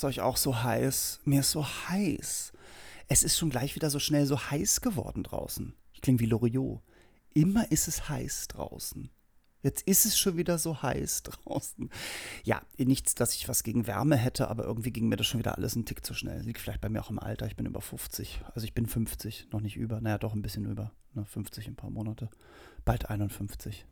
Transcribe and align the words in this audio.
ist 0.00 0.04
euch 0.04 0.20
auch 0.22 0.38
so 0.38 0.62
heiß? 0.62 1.20
Mir 1.24 1.40
ist 1.40 1.50
so 1.50 1.62
heiß. 1.62 2.52
Es 3.08 3.22
ist 3.22 3.36
schon 3.36 3.50
gleich 3.50 3.74
wieder 3.74 3.90
so 3.90 3.98
schnell 3.98 4.24
so 4.24 4.38
heiß 4.38 4.80
geworden 4.80 5.22
draußen. 5.22 5.74
Ich 5.92 6.00
klinge 6.00 6.20
wie 6.20 6.26
Loriot. 6.26 6.80
Immer 7.34 7.70
ist 7.70 7.86
es 7.86 8.08
heiß 8.08 8.48
draußen. 8.48 9.10
Jetzt 9.62 9.82
ist 9.86 10.06
es 10.06 10.18
schon 10.18 10.36
wieder 10.36 10.58
so 10.58 10.82
heiß 10.82 11.22
draußen. 11.24 11.90
Ja, 12.44 12.62
nichts, 12.78 13.14
dass 13.14 13.34
ich 13.34 13.48
was 13.48 13.62
gegen 13.62 13.86
Wärme 13.86 14.16
hätte, 14.16 14.48
aber 14.48 14.64
irgendwie 14.64 14.90
ging 14.90 15.08
mir 15.08 15.16
das 15.16 15.26
schon 15.26 15.40
wieder 15.40 15.56
alles 15.56 15.74
einen 15.74 15.84
Tick 15.84 16.04
zu 16.04 16.14
schnell. 16.14 16.42
Liegt 16.42 16.60
vielleicht 16.60 16.80
bei 16.80 16.88
mir 16.88 17.02
auch 17.02 17.10
im 17.10 17.18
Alter. 17.18 17.46
Ich 17.46 17.56
bin 17.56 17.66
über 17.66 17.80
50. 17.80 18.42
Also 18.54 18.64
ich 18.64 18.74
bin 18.74 18.86
50, 18.86 19.48
noch 19.52 19.60
nicht 19.60 19.76
über. 19.76 20.00
Naja, 20.00 20.18
doch 20.18 20.34
ein 20.34 20.42
bisschen 20.42 20.64
über. 20.64 20.92
Ne, 21.14 21.24
50 21.24 21.66
in 21.66 21.72
ein 21.72 21.76
paar 21.76 21.90
Monate. 21.90 22.28
Bald 22.84 23.10
51 23.10 23.86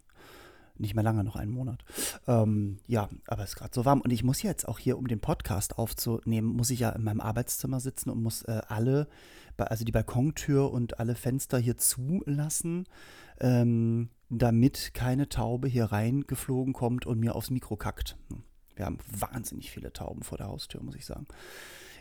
nicht 0.78 0.94
mehr 0.94 1.04
lange, 1.04 1.24
noch 1.24 1.36
einen 1.36 1.50
Monat. 1.50 1.84
Ähm, 2.26 2.78
ja, 2.86 3.08
aber 3.26 3.42
es 3.42 3.50
ist 3.50 3.56
gerade 3.56 3.74
so 3.74 3.84
warm. 3.84 4.00
Und 4.00 4.12
ich 4.12 4.24
muss 4.24 4.42
jetzt 4.42 4.66
auch 4.66 4.78
hier, 4.78 4.98
um 4.98 5.08
den 5.08 5.20
Podcast 5.20 5.78
aufzunehmen, 5.78 6.48
muss 6.48 6.70
ich 6.70 6.80
ja 6.80 6.90
in 6.90 7.04
meinem 7.04 7.20
Arbeitszimmer 7.20 7.80
sitzen 7.80 8.10
und 8.10 8.22
muss 8.22 8.42
äh, 8.42 8.60
alle, 8.68 9.08
also 9.56 9.84
die 9.84 9.92
Balkontür 9.92 10.70
und 10.70 11.00
alle 11.00 11.14
Fenster 11.14 11.58
hier 11.58 11.76
zulassen, 11.76 12.86
ähm, 13.40 14.08
damit 14.30 14.92
keine 14.94 15.28
Taube 15.28 15.68
hier 15.68 15.86
reingeflogen 15.86 16.72
kommt 16.72 17.06
und 17.06 17.18
mir 17.18 17.34
aufs 17.34 17.50
Mikro 17.50 17.76
kackt. 17.76 18.16
Wir 18.76 18.86
haben 18.86 18.98
wahnsinnig 19.10 19.70
viele 19.70 19.92
Tauben 19.92 20.22
vor 20.22 20.38
der 20.38 20.48
Haustür, 20.48 20.82
muss 20.82 20.94
ich 20.94 21.06
sagen. 21.06 21.26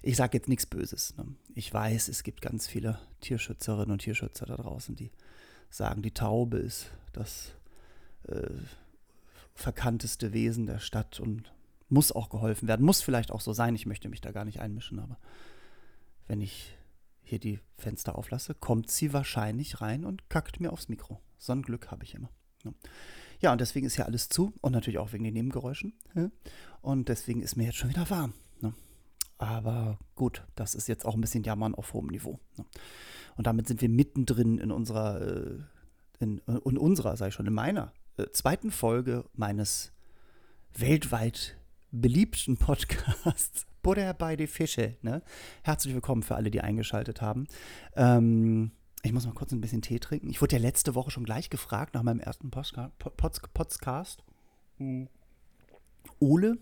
Ich 0.04 0.16
sage 0.16 0.38
jetzt 0.38 0.48
nichts 0.48 0.66
Böses. 0.66 1.16
Ne? 1.18 1.26
Ich 1.56 1.74
weiß, 1.74 2.08
es 2.08 2.24
gibt 2.24 2.42
ganz 2.42 2.68
viele 2.68 3.00
Tierschützerinnen 3.22 3.92
und 3.92 4.00
Tierschützer 4.00 4.46
da 4.46 4.56
draußen, 4.56 4.96
die 4.96 5.12
sagen, 5.70 6.02
die 6.02 6.14
Taube 6.14 6.58
ist 6.58 6.92
das 7.14 7.54
äh, 8.28 8.48
verkannteste 9.56 10.34
Wesen 10.34 10.68
der 10.68 10.80
Stadt 10.80 11.20
und 11.20 11.52
muss 11.90 12.12
auch 12.12 12.30
geholfen 12.30 12.68
werden. 12.68 12.86
Muss 12.86 13.02
vielleicht 13.02 13.32
auch 13.32 13.42
so 13.42 13.54
sein. 13.54 13.76
Ich 13.76 13.86
möchte 13.86 14.10
mich 14.10 14.22
da 14.22 14.32
gar 14.32 14.46
nicht 14.46 14.60
einmischen, 14.60 15.00
aber 15.00 15.18
wenn 16.28 16.42
ich 16.42 16.78
hier 17.28 17.40
die 17.40 17.60
Fenster 17.78 18.18
auflasse, 18.18 18.56
kommt 18.56 18.90
sie 18.90 19.14
wahrscheinlich 19.14 19.82
rein 19.82 20.06
und 20.06 20.30
kackt 20.30 20.60
mir 20.60 20.72
aufs 20.72 20.90
Mikro. 20.90 21.22
So 21.38 21.54
ein 21.54 21.62
Glück 21.62 21.92
habe 21.92 22.04
ich 22.04 22.16
immer. 22.16 22.30
Ja, 23.40 23.52
und 23.52 23.62
deswegen 23.62 23.86
ist 23.86 23.96
hier 23.96 24.06
alles 24.06 24.30
zu 24.30 24.54
und 24.62 24.72
natürlich 24.72 24.98
auch 24.98 25.14
wegen 25.14 25.24
den 25.24 25.34
Nebengeräuschen. 25.34 25.94
Und 26.82 27.10
deswegen 27.10 27.42
ist 27.42 27.56
mir 27.56 27.66
jetzt 27.66 27.78
schon 27.78 27.90
wieder 27.90 28.10
warm. 28.10 28.34
Ne? 28.62 28.74
Aber 29.38 30.00
gut, 30.16 30.44
das 30.56 30.74
ist 30.74 30.88
jetzt 30.88 31.06
auch 31.06 31.14
ein 31.14 31.22
bisschen 31.22 31.44
Jammern 31.44 31.76
auf 31.76 31.94
hohem 31.94 32.08
Niveau. 32.08 32.40
Ne? 32.58 32.66
Und 33.36 33.46
damit 33.46 33.68
sind 33.68 33.82
wir 33.82 33.90
mittendrin 33.90 34.58
in 34.58 34.72
unserer, 34.72 35.22
äh, 35.22 35.60
in, 36.20 36.40
in 36.40 36.78
unserer, 36.78 37.28
ich 37.28 37.34
schon, 37.34 37.46
in 37.46 37.54
meiner 37.54 37.94
äh, 38.18 38.28
zweiten 38.32 38.72
Folge 38.72 39.26
meines 39.34 39.92
weltweit 40.74 41.58
beliebten 41.92 42.58
Podcasts 42.58 43.68
Buddha 43.88 44.12
bei 44.12 44.36
die 44.36 44.48
Fische. 44.48 44.98
Ne? 45.02 45.22
Herzlich 45.64 45.94
willkommen 45.94 46.22
für 46.22 46.36
alle, 46.36 46.52
die 46.52 46.60
eingeschaltet 46.60 47.22
haben. 47.22 47.48
Ähm, 47.96 48.72
ich 49.02 49.14
muss 49.14 49.26
mal 49.26 49.32
kurz 49.32 49.54
ein 49.54 49.62
bisschen 49.62 49.82
Tee 49.82 50.00
trinken. 50.00 50.30
Ich 50.30 50.42
wurde 50.42 50.58
ja 50.58 50.62
letzte 50.62 50.94
Woche 50.94 51.10
schon 51.10 51.24
gleich 51.24 51.50
gefragt 51.50 51.94
nach 51.94 52.04
meinem 52.04 52.20
ersten 52.20 52.52
Podcast. 52.52 54.26
Hm. 54.76 55.08
Ole, 56.20 56.58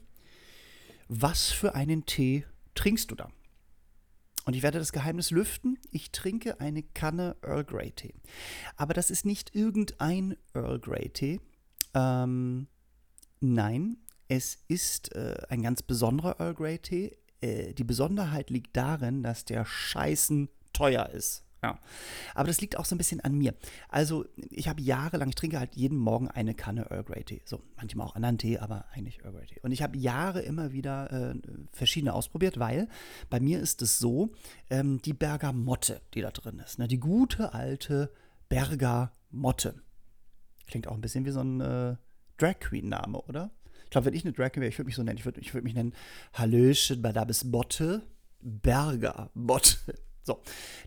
was 1.08 1.50
für 1.50 1.74
einen 1.74 2.06
Tee 2.06 2.46
trinkst 2.76 3.10
du 3.10 3.16
da? 3.16 3.30
Und 4.46 4.56
ich 4.56 4.62
werde 4.62 4.78
das 4.78 4.92
Geheimnis 4.92 5.32
lüften. 5.32 5.80
Ich 5.90 6.12
trinke 6.12 6.60
eine 6.60 6.84
Kanne 6.84 7.38
Earl 7.42 7.64
Grey 7.64 7.90
Tee. 7.90 8.14
Aber 8.76 8.94
das 8.94 9.10
ist 9.10 9.26
nicht 9.26 9.56
irgendein 9.56 10.38
Earl 10.54 10.78
Grey 10.78 11.10
Tee. 11.10 11.42
Ähm, 11.96 12.68
nein, 13.40 13.98
es 14.28 14.58
ist 14.68 15.16
äh, 15.16 15.36
ein 15.50 15.62
ganz 15.62 15.82
besonderer 15.82 16.40
Earl 16.40 16.54
Grey 16.54 16.80
Tee. 16.80 17.18
Äh, 17.42 17.74
die 17.74 17.84
Besonderheit 17.84 18.50
liegt 18.50 18.76
darin, 18.76 19.24
dass 19.24 19.46
der 19.46 19.66
scheißen 19.66 20.50
teuer 20.74 21.10
ist. 21.10 21.46
Ja. 21.64 21.80
Aber 22.36 22.48
das 22.48 22.62
liegt 22.62 22.78
auch 22.78 22.86
so 22.86 22.94
ein 22.94 23.00
bisschen 23.00 23.22
an 23.22 23.34
mir. 23.36 23.56
Also, 23.90 24.26
ich 24.52 24.68
habe 24.68 24.82
jahrelang, 24.82 25.30
ich 25.30 25.36
trinke 25.36 25.58
halt 25.58 25.76
jeden 25.76 25.98
Morgen 25.98 26.28
eine 26.28 26.54
Kanne 26.54 26.92
Earl 26.92 27.04
Grey 27.04 27.24
Tee. 27.24 27.42
So, 27.46 27.64
manchmal 27.76 28.06
auch 28.06 28.16
anderen 28.16 28.38
Tee, 28.38 28.60
aber 28.60 28.86
eigentlich 28.94 29.24
Earl 29.24 29.34
Grey 29.34 29.48
Tee. 29.48 29.60
Und 29.62 29.72
ich 29.72 29.82
habe 29.82 29.98
Jahre 29.98 30.42
immer 30.42 30.74
wieder 30.74 31.12
äh, 31.12 31.36
verschiedene 31.72 32.14
ausprobiert, 32.14 32.60
weil 32.60 32.88
bei 33.32 33.40
mir 33.40 33.60
ist 33.60 33.82
es 33.82 33.98
so, 33.98 34.32
ähm, 34.70 35.02
die 35.02 35.14
Bergamotte, 35.14 36.02
die 36.14 36.22
da 36.22 36.30
drin 36.30 36.60
ist, 36.60 36.78
ne, 36.78 36.88
die 36.88 37.00
gute 37.00 37.54
alte 37.54 38.12
Bergamotte. 38.48 39.82
Klingt 40.68 40.88
auch 40.88 40.94
ein 40.94 41.02
bisschen 41.02 41.26
wie 41.26 41.32
so 41.32 41.42
ein 41.42 41.62
äh, 41.62 41.96
Drag 42.38 42.60
Queen-Name, 42.60 43.20
oder? 43.24 43.50
Glaube, 43.96 44.08
wenn 44.08 44.14
ich 44.14 44.26
eine 44.26 44.34
Drag 44.34 44.52
Queen 44.52 44.60
wäre, 44.60 44.68
ich 44.68 44.78
würde 44.78 44.88
mich 44.88 44.96
so 44.98 45.04
nennen. 45.04 45.18
Ich 45.18 45.24
würde 45.24 45.40
ich 45.40 45.54
würd 45.54 45.64
mich 45.64 45.74
nennen 45.74 45.94
Hallöchen, 46.34 47.02
Badabes 47.02 47.50
Botte, 47.50 48.02
Bergamotte. 48.42 49.78
So, 50.22 50.42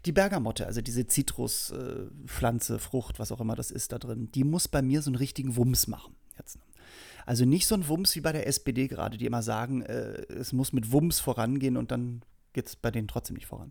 die 0.05 0.13
Bergamotte, 0.13 0.67
also 0.67 0.83
diese 0.83 1.07
Zitruspflanze, 1.07 2.75
äh, 2.75 2.79
Frucht, 2.79 3.19
was 3.19 3.33
auch 3.33 3.41
immer 3.41 3.55
das 3.55 3.71
ist 3.71 3.93
da 3.93 3.99
drin, 3.99 4.31
die 4.33 4.45
muss 4.45 4.67
bei 4.67 4.83
mir 4.83 5.01
so 5.01 5.09
einen 5.09 5.17
richtigen 5.17 5.57
Wumms 5.57 5.87
machen. 5.87 6.17
Jetzt. 6.37 6.59
Also 7.25 7.47
nicht 7.47 7.67
so 7.67 7.77
ein 7.77 7.87
Wumms 7.87 8.15
wie 8.17 8.21
bei 8.21 8.33
der 8.33 8.47
SPD 8.47 8.89
gerade, 8.89 9.17
die 9.17 9.27
immer 9.27 9.43
sagen, 9.43 9.83
äh, 9.83 10.25
es 10.29 10.53
muss 10.53 10.73
mit 10.73 10.93
Wumms 10.93 11.21
vorangehen 11.21 11.77
und 11.77 11.93
dann 11.93 12.23
geht 12.59 12.67
es 12.67 12.75
bei 12.75 12.91
denen 12.91 13.07
trotzdem 13.07 13.37
nicht 13.37 13.47
voran. 13.47 13.71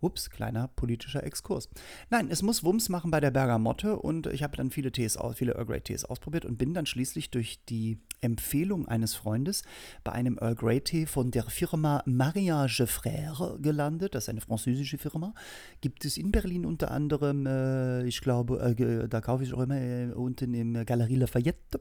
Ups, 0.00 0.30
kleiner 0.30 0.68
politischer 0.68 1.22
Exkurs. 1.22 1.68
Nein, 2.08 2.28
es 2.30 2.40
muss 2.40 2.64
Wumms 2.64 2.88
machen 2.88 3.10
bei 3.10 3.20
der 3.20 3.30
Bergamotte 3.30 3.98
und 3.98 4.26
ich 4.26 4.42
habe 4.42 4.56
dann 4.56 4.70
viele 4.70 4.90
Tees, 4.90 5.18
viele 5.34 5.52
Earl 5.52 5.66
Grey 5.66 5.82
Tees 5.82 6.06
ausprobiert 6.06 6.46
und 6.46 6.56
bin 6.56 6.72
dann 6.72 6.86
schließlich 6.86 7.30
durch 7.30 7.62
die 7.66 7.98
Empfehlung 8.22 8.88
eines 8.88 9.14
Freundes 9.14 9.64
bei 10.02 10.12
einem 10.12 10.38
Earl 10.40 10.54
Grey 10.54 10.80
Tee 10.80 11.04
von 11.04 11.30
der 11.30 11.44
Firma 11.44 12.02
Mariage 12.06 12.84
Frère 12.84 13.60
gelandet. 13.60 14.14
Das 14.14 14.24
ist 14.24 14.28
eine 14.30 14.40
französische 14.40 14.96
Firma. 14.96 15.34
Gibt 15.82 16.06
es 16.06 16.16
in 16.16 16.32
Berlin 16.32 16.64
unter 16.64 16.90
anderem, 16.90 17.44
äh, 17.46 18.04
ich 18.06 18.22
glaube, 18.22 18.60
äh, 18.78 19.08
da 19.08 19.20
kaufe 19.20 19.44
ich 19.44 19.52
auch 19.52 19.60
immer 19.60 19.76
äh, 19.76 20.06
unten 20.14 20.54
im 20.54 20.86
Galerie 20.86 21.16
Lafayette. 21.16 21.80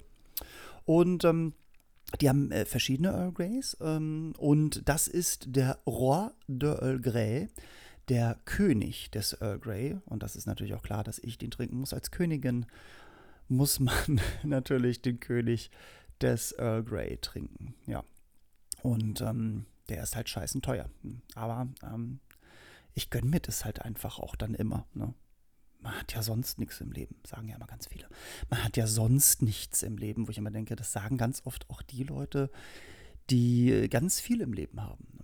Und 0.83 1.23
ähm, 1.23 1.53
die 2.19 2.29
haben 2.29 2.51
äh, 2.51 2.65
verschiedene 2.65 3.09
Earl 3.09 3.31
Greys 3.31 3.77
ähm, 3.81 4.33
und 4.37 4.87
das 4.87 5.07
ist 5.07 5.45
der 5.55 5.79
Roi 5.85 6.29
de 6.47 6.69
Earl 6.69 6.99
Grey 6.99 7.49
der 8.09 8.37
König 8.45 9.09
des 9.11 9.33
Earl 9.39 9.59
Grey, 9.59 9.97
und 10.05 10.21
das 10.21 10.35
ist 10.35 10.45
natürlich 10.45 10.73
auch 10.73 10.83
klar, 10.83 11.03
dass 11.03 11.19
ich 11.19 11.37
den 11.37 11.51
trinken 11.51 11.77
muss 11.77 11.93
als 11.93 12.11
Königin, 12.11 12.65
muss 13.47 13.79
man 13.79 14.19
natürlich 14.43 15.01
den 15.01 15.19
König 15.19 15.71
des 16.19 16.51
Earl 16.53 16.83
Grey 16.83 17.17
trinken. 17.17 17.73
Ja. 17.85 18.03
Und 18.81 19.21
ähm, 19.21 19.65
der 19.89 20.03
ist 20.03 20.15
halt 20.15 20.29
scheißen 20.29 20.61
teuer. 20.61 20.89
Aber 21.35 21.67
ähm, 21.83 22.19
ich 22.93 23.09
gönne 23.09 23.29
mir 23.29 23.39
das 23.39 23.65
halt 23.65 23.81
einfach 23.81 24.19
auch 24.19 24.35
dann 24.35 24.55
immer. 24.55 24.85
Ne? 24.93 25.13
Man 25.81 25.97
hat 25.99 26.13
ja 26.13 26.21
sonst 26.21 26.59
nichts 26.59 26.79
im 26.79 26.91
Leben, 26.91 27.15
sagen 27.25 27.47
ja 27.47 27.55
immer 27.55 27.67
ganz 27.67 27.87
viele. 27.87 28.07
Man 28.49 28.63
hat 28.63 28.77
ja 28.77 28.85
sonst 28.85 29.41
nichts 29.41 29.81
im 29.81 29.97
Leben, 29.97 30.27
wo 30.27 30.31
ich 30.31 30.37
immer 30.37 30.51
denke, 30.51 30.75
das 30.75 30.91
sagen 30.91 31.17
ganz 31.17 31.41
oft 31.45 31.69
auch 31.69 31.81
die 31.81 32.03
Leute, 32.03 32.51
die 33.29 33.87
ganz 33.89 34.19
viel 34.19 34.41
im 34.41 34.53
Leben 34.53 34.81
haben. 34.81 35.20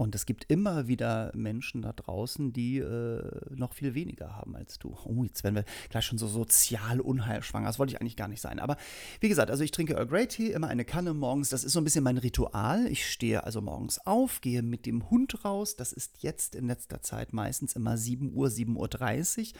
Und 0.00 0.14
es 0.14 0.24
gibt 0.24 0.50
immer 0.50 0.88
wieder 0.88 1.30
Menschen 1.34 1.82
da 1.82 1.92
draußen, 1.92 2.54
die 2.54 2.78
äh, 2.78 3.22
noch 3.54 3.74
viel 3.74 3.92
weniger 3.92 4.34
haben 4.34 4.56
als 4.56 4.78
du. 4.78 4.96
Oh, 5.04 5.24
jetzt 5.24 5.44
werden 5.44 5.56
wir 5.56 5.66
gleich 5.90 6.06
schon 6.06 6.16
so 6.16 6.26
sozial 6.26 7.00
unheilschwanger. 7.00 7.66
Das 7.66 7.78
wollte 7.78 7.92
ich 7.92 8.00
eigentlich 8.00 8.16
gar 8.16 8.26
nicht 8.26 8.40
sein. 8.40 8.60
Aber 8.60 8.78
wie 9.20 9.28
gesagt, 9.28 9.50
also 9.50 9.62
ich 9.62 9.72
trinke 9.72 9.92
Earl 9.92 10.06
Grey 10.06 10.26
Tea, 10.26 10.52
immer 10.52 10.68
eine 10.68 10.86
Kanne 10.86 11.12
morgens. 11.12 11.50
Das 11.50 11.64
ist 11.64 11.74
so 11.74 11.82
ein 11.82 11.84
bisschen 11.84 12.02
mein 12.02 12.16
Ritual. 12.16 12.86
Ich 12.86 13.12
stehe 13.12 13.44
also 13.44 13.60
morgens 13.60 13.98
auf, 14.06 14.40
gehe 14.40 14.62
mit 14.62 14.86
dem 14.86 15.10
Hund 15.10 15.44
raus. 15.44 15.76
Das 15.76 15.92
ist 15.92 16.22
jetzt 16.22 16.54
in 16.54 16.66
letzter 16.66 17.02
Zeit 17.02 17.34
meistens 17.34 17.76
immer 17.76 17.98
7 17.98 18.32
Uhr, 18.32 18.48
7.30 18.48 19.38
Uhr. 19.38 19.58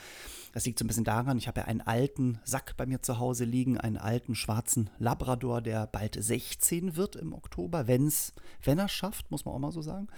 Das 0.55 0.65
liegt 0.65 0.79
so 0.79 0.87
ein 0.87 0.89
bisschen 0.89 1.05
daran, 1.05 1.37
ich 1.37 1.49
habe 1.49 1.61
ja 1.61 1.67
einen 1.67 1.83
alten 1.83 2.41
Sack 2.45 2.77
bei 2.79 2.87
mir 2.87 3.03
zu 3.03 3.19
Hause 3.19 3.45
liegen, 3.45 3.79
einen 3.79 3.99
alten 3.99 4.35
schwarzen 4.35 4.89
Labrador, 4.99 5.61
der 5.61 5.87
bald 5.87 6.17
16 6.19 6.97
wird 6.97 7.15
im 7.15 7.35
Oktober, 7.35 7.87
wenn's, 7.87 8.33
wenn 8.65 8.79
er 8.79 8.89
schafft, 8.89 9.31
muss 9.31 9.45
man 9.45 9.55
auch 9.55 9.59
mal 9.59 9.71
so 9.71 9.83
sagen. 9.83 10.09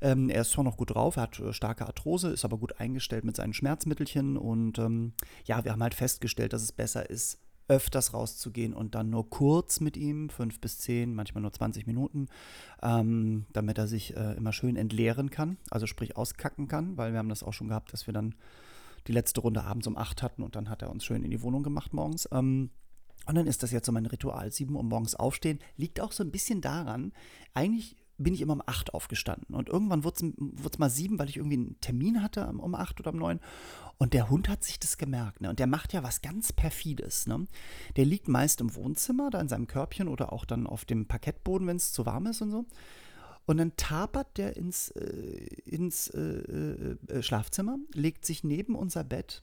Ähm, 0.00 0.28
er 0.28 0.42
ist 0.42 0.50
zwar 0.52 0.64
noch 0.64 0.76
gut 0.76 0.94
drauf, 0.94 1.16
er 1.16 1.22
hat 1.22 1.38
äh, 1.40 1.52
starke 1.52 1.86
Arthrose, 1.86 2.30
ist 2.30 2.44
aber 2.44 2.58
gut 2.58 2.80
eingestellt 2.80 3.24
mit 3.24 3.36
seinen 3.36 3.52
Schmerzmittelchen 3.52 4.36
und 4.36 4.78
ähm, 4.78 5.12
ja, 5.44 5.64
wir 5.64 5.72
haben 5.72 5.82
halt 5.82 5.94
festgestellt, 5.94 6.52
dass 6.52 6.62
es 6.62 6.72
besser 6.72 7.08
ist, 7.08 7.38
öfters 7.68 8.12
rauszugehen 8.12 8.74
und 8.74 8.94
dann 8.94 9.10
nur 9.10 9.30
kurz 9.30 9.80
mit 9.80 9.96
ihm, 9.96 10.28
fünf 10.28 10.60
bis 10.60 10.78
zehn, 10.78 11.14
manchmal 11.14 11.42
nur 11.42 11.52
20 11.52 11.86
Minuten, 11.86 12.28
ähm, 12.82 13.46
damit 13.52 13.78
er 13.78 13.86
sich 13.86 14.16
äh, 14.16 14.34
immer 14.34 14.52
schön 14.52 14.76
entleeren 14.76 15.30
kann, 15.30 15.56
also 15.70 15.86
sprich 15.86 16.16
auskacken 16.16 16.68
kann, 16.68 16.96
weil 16.96 17.12
wir 17.12 17.18
haben 17.18 17.28
das 17.28 17.42
auch 17.42 17.52
schon 17.52 17.68
gehabt, 17.68 17.92
dass 17.92 18.06
wir 18.06 18.14
dann 18.14 18.34
die 19.06 19.12
letzte 19.12 19.40
Runde 19.40 19.64
abends 19.64 19.86
um 19.86 19.96
acht 19.96 20.22
hatten 20.22 20.42
und 20.42 20.54
dann 20.54 20.68
hat 20.68 20.82
er 20.82 20.90
uns 20.90 21.04
schön 21.04 21.24
in 21.24 21.30
die 21.30 21.42
Wohnung 21.42 21.62
gemacht 21.62 21.92
morgens. 21.92 22.28
Ähm, 22.30 22.70
und 23.26 23.36
dann 23.36 23.46
ist 23.46 23.62
das 23.62 23.70
jetzt 23.70 23.86
so 23.86 23.92
mein 23.92 24.06
Ritual, 24.06 24.50
sieben 24.50 24.74
Uhr 24.74 24.82
morgens 24.82 25.14
aufstehen, 25.14 25.60
liegt 25.76 26.00
auch 26.00 26.12
so 26.12 26.24
ein 26.24 26.32
bisschen 26.32 26.60
daran, 26.60 27.12
eigentlich 27.54 27.96
bin 28.22 28.34
ich 28.34 28.40
immer 28.40 28.54
um 28.54 28.62
acht 28.64 28.94
aufgestanden. 28.94 29.54
Und 29.54 29.68
irgendwann 29.68 30.04
wurde 30.04 30.32
es 30.70 30.78
mal 30.78 30.90
sieben, 30.90 31.18
weil 31.18 31.28
ich 31.28 31.36
irgendwie 31.36 31.56
einen 31.56 31.80
Termin 31.80 32.22
hatte 32.22 32.46
um 32.46 32.74
acht 32.74 33.00
oder 33.00 33.12
um 33.12 33.18
neun. 33.18 33.40
Und 33.98 34.14
der 34.14 34.30
Hund 34.30 34.48
hat 34.48 34.64
sich 34.64 34.78
das 34.78 34.98
gemerkt. 34.98 35.40
Ne? 35.40 35.50
Und 35.50 35.58
der 35.58 35.66
macht 35.66 35.92
ja 35.92 36.02
was 36.02 36.22
ganz 36.22 36.52
Perfides. 36.52 37.26
Ne? 37.26 37.46
Der 37.96 38.04
liegt 38.04 38.28
meist 38.28 38.60
im 38.60 38.74
Wohnzimmer, 38.74 39.30
da 39.30 39.40
in 39.40 39.48
seinem 39.48 39.66
Körbchen 39.66 40.08
oder 40.08 40.32
auch 40.32 40.44
dann 40.44 40.66
auf 40.66 40.84
dem 40.84 41.06
Parkettboden, 41.06 41.66
wenn 41.66 41.76
es 41.76 41.92
zu 41.92 42.06
warm 42.06 42.26
ist 42.26 42.42
und 42.42 42.50
so. 42.50 42.66
Und 43.44 43.56
dann 43.56 43.76
tapert 43.76 44.38
der 44.38 44.56
ins, 44.56 44.90
äh, 44.90 45.46
ins 45.64 46.08
äh, 46.08 46.20
äh, 46.20 46.96
äh 47.08 47.22
Schlafzimmer, 47.22 47.78
legt 47.92 48.24
sich 48.24 48.44
neben 48.44 48.74
unser 48.74 49.04
Bett 49.04 49.42